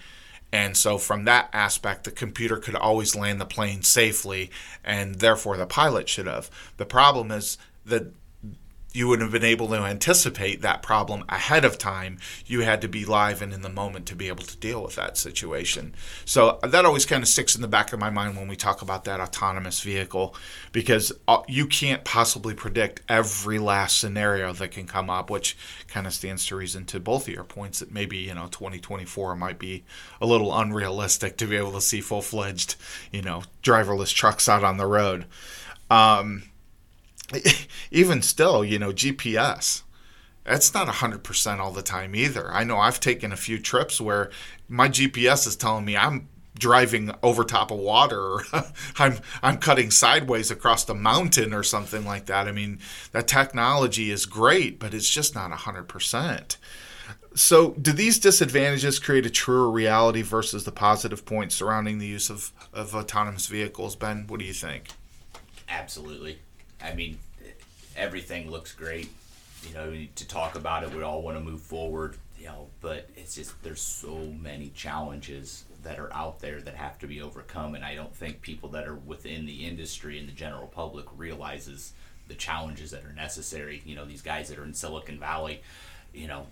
[0.52, 4.50] And so, from that aspect, the computer could always land the plane safely,
[4.84, 6.50] and therefore the pilot should have.
[6.78, 8.14] The problem is that
[8.98, 12.18] you wouldn't have been able to anticipate that problem ahead of time.
[12.48, 14.96] You had to be live and in the moment to be able to deal with
[14.96, 15.94] that situation.
[16.26, 18.82] So that always kind of sticks in the back of my mind when we talk
[18.82, 20.36] about that autonomous vehicle
[20.72, 25.56] because uh, you can't possibly predict every last scenario that can come up, which
[25.88, 29.36] kind of stands to reason to both of your points that maybe, you know, 2024
[29.36, 29.84] might be
[30.20, 32.76] a little unrealistic to be able to see full fledged,
[33.12, 35.26] you know, driverless trucks out on the road.
[35.92, 36.44] Um,
[37.92, 39.84] even still, you know, GPS,
[40.44, 42.52] that's not 100% all the time either.
[42.52, 44.32] I know I've taken a few trips where
[44.70, 48.40] my GPS is telling me I'm driving over top of water
[48.98, 52.48] I'm I'm cutting sideways across the mountain or something like that.
[52.48, 52.80] I mean,
[53.12, 56.58] that technology is great, but it's just not 100%.
[57.36, 62.32] So, do these disadvantages create a truer reality versus the positive points surrounding the use
[62.32, 63.96] of, of autonomous vehicles?
[63.96, 64.88] Ben, what do you think?
[65.70, 66.40] Absolutely.
[66.82, 67.20] I mean,
[67.96, 69.10] everything looks great.
[69.68, 72.18] You know, to talk about it, we all want to move forward.
[72.40, 77.00] You know, but it's just there's so many challenges that are out there that have
[77.00, 80.34] to be overcome, and I don't think people that are within the industry and the
[80.34, 81.94] general public realizes
[82.28, 83.82] the challenges that are necessary.
[83.86, 85.62] You know, these guys that are in Silicon Valley,
[86.14, 86.46] you know,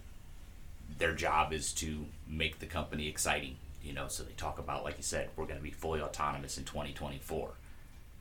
[0.98, 3.58] their job is to make the company exciting.
[3.84, 6.58] You know, so they talk about, like you said, we're going to be fully autonomous
[6.58, 7.50] in 2024.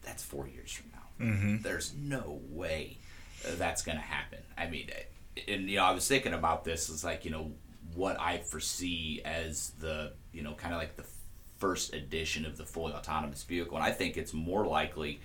[0.02, 0.93] That's four years from now.
[1.20, 1.62] Mm-hmm.
[1.62, 2.98] There's no way
[3.56, 4.40] that's going to happen.
[4.56, 4.90] I mean,
[5.48, 6.88] and you know, I was thinking about this.
[6.88, 7.52] It's like you know
[7.94, 11.04] what I foresee as the you know kind of like the
[11.58, 15.20] first edition of the fully autonomous vehicle, and I think it's more likely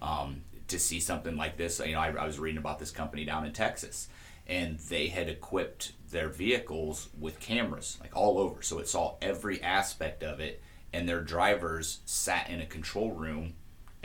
[0.00, 1.80] um, to see something like this.
[1.84, 4.08] You know, I, I was reading about this company down in Texas,
[4.46, 9.62] and they had equipped their vehicles with cameras like all over, so it saw every
[9.62, 10.62] aspect of it,
[10.92, 13.54] and their drivers sat in a control room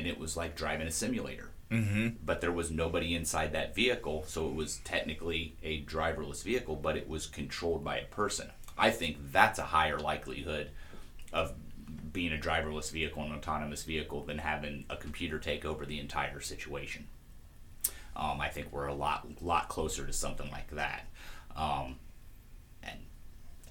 [0.02, 1.52] and it was like driving a simulator.
[1.70, 2.16] Mm-hmm.
[2.26, 6.98] But there was nobody inside that vehicle, so it was technically a driverless vehicle, but
[6.98, 8.50] it was controlled by a person.
[8.80, 10.72] I think that's a higher likelihood
[11.32, 11.54] of
[12.12, 16.42] being a driverless vehicle and autonomous vehicle than having a computer take over the entire
[16.42, 17.08] situation.
[18.16, 21.06] Um, I think we're a lot lot closer to something like that.
[21.56, 21.98] Um,
[22.82, 23.00] and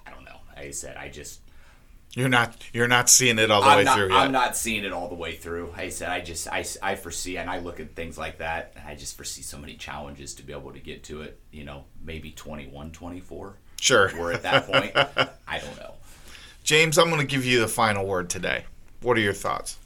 [0.07, 0.39] I don't know.
[0.49, 1.41] Like I said, I just
[2.15, 4.17] you're not you're not seeing it all the I'm way not, through yet.
[4.17, 5.73] I'm not seeing it all the way through.
[5.77, 8.87] I said I just I, I foresee and I look at things like that and
[8.87, 11.41] I just foresee so many challenges to be able to get to it.
[11.53, 13.55] You know, maybe 21, 24.
[13.81, 14.11] Sure.
[14.19, 14.93] We're at that point.
[15.49, 15.95] I don't know.
[16.65, 18.65] James, I'm going to give you the final word today.
[19.01, 19.79] What are your thoughts?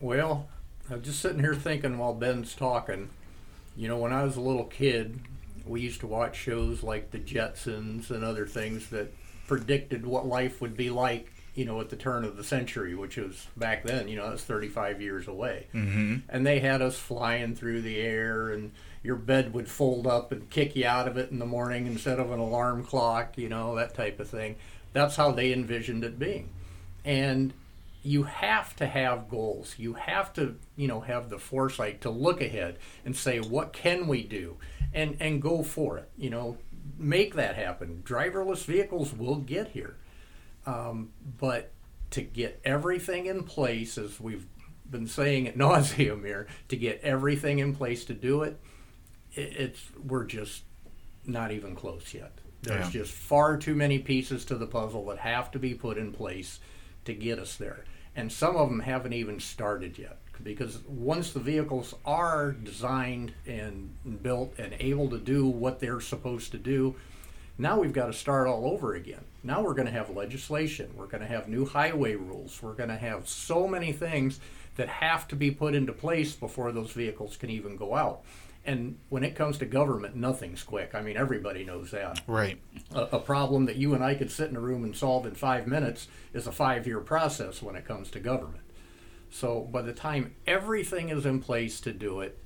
[0.00, 0.48] Well,
[0.90, 3.10] I'm just sitting here thinking while Ben's talking.
[3.76, 5.20] You know, when I was a little kid,
[5.64, 9.12] we used to watch shows like The Jetsons and other things that
[9.48, 13.16] predicted what life would be like, you know, at the turn of the century, which
[13.16, 15.66] was back then, you know, that's 35 years away.
[15.74, 16.18] Mm-hmm.
[16.28, 18.70] And they had us flying through the air, and
[19.02, 22.20] your bed would fold up and kick you out of it in the morning instead
[22.20, 24.54] of an alarm clock, you know, that type of thing.
[24.92, 26.50] That's how they envisioned it being.
[27.04, 27.52] And
[28.04, 29.74] you have to have goals.
[29.78, 34.06] You have to, you know, have the foresight to look ahead and say, what can
[34.06, 34.56] we do?
[34.94, 36.08] And, and go for it.
[36.16, 36.58] You know,
[36.96, 38.02] make that happen.
[38.04, 39.96] Driverless vehicles will get here.
[40.66, 41.70] Um, but
[42.10, 44.46] to get everything in place, as we've
[44.90, 48.58] been saying at nauseum here, to get everything in place to do it,
[49.32, 50.62] it it's we're just
[51.26, 52.32] not even close yet.
[52.62, 53.00] There's Yeah.
[53.02, 56.58] just far too many pieces to the puzzle that have to be put in place
[57.04, 57.84] to get us there.
[58.16, 60.18] And some of them haven't even started yet.
[60.42, 66.52] Because once the vehicles are designed and built and able to do what they're supposed
[66.52, 66.94] to do,
[67.58, 69.24] now we've got to start all over again.
[69.42, 70.90] Now we're going to have legislation.
[70.96, 72.62] We're going to have new highway rules.
[72.62, 74.38] We're going to have so many things
[74.76, 78.22] that have to be put into place before those vehicles can even go out.
[78.64, 80.94] And when it comes to government, nothing's quick.
[80.94, 82.20] I mean, everybody knows that.
[82.26, 82.60] Right.
[82.94, 85.34] A, a problem that you and I could sit in a room and solve in
[85.34, 88.62] five minutes is a five year process when it comes to government.
[89.30, 92.38] So by the time everything is in place to do it,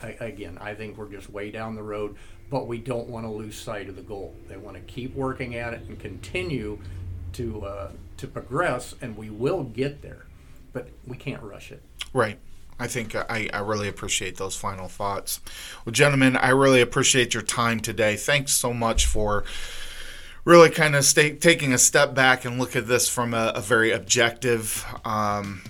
[0.00, 2.16] I, again, I think we're just way down the road,
[2.50, 4.34] but we don't want to lose sight of the goal.
[4.48, 6.78] They want to keep working at it and continue
[7.32, 10.26] to uh, to progress, and we will get there,
[10.72, 11.82] but we can't rush it.
[12.12, 12.38] Right.
[12.80, 15.40] I think I, I really appreciate those final thoughts.
[15.84, 18.14] Well, gentlemen, I really appreciate your time today.
[18.14, 19.42] Thanks so much for
[20.44, 23.60] really kind of stay, taking a step back and look at this from a, a
[23.60, 25.60] very objective um,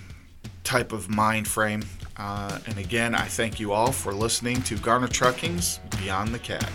[0.69, 1.83] type of mind frame.
[2.15, 6.69] Uh, and again, I thank you all for listening to Garner Trucking's Beyond the Cab.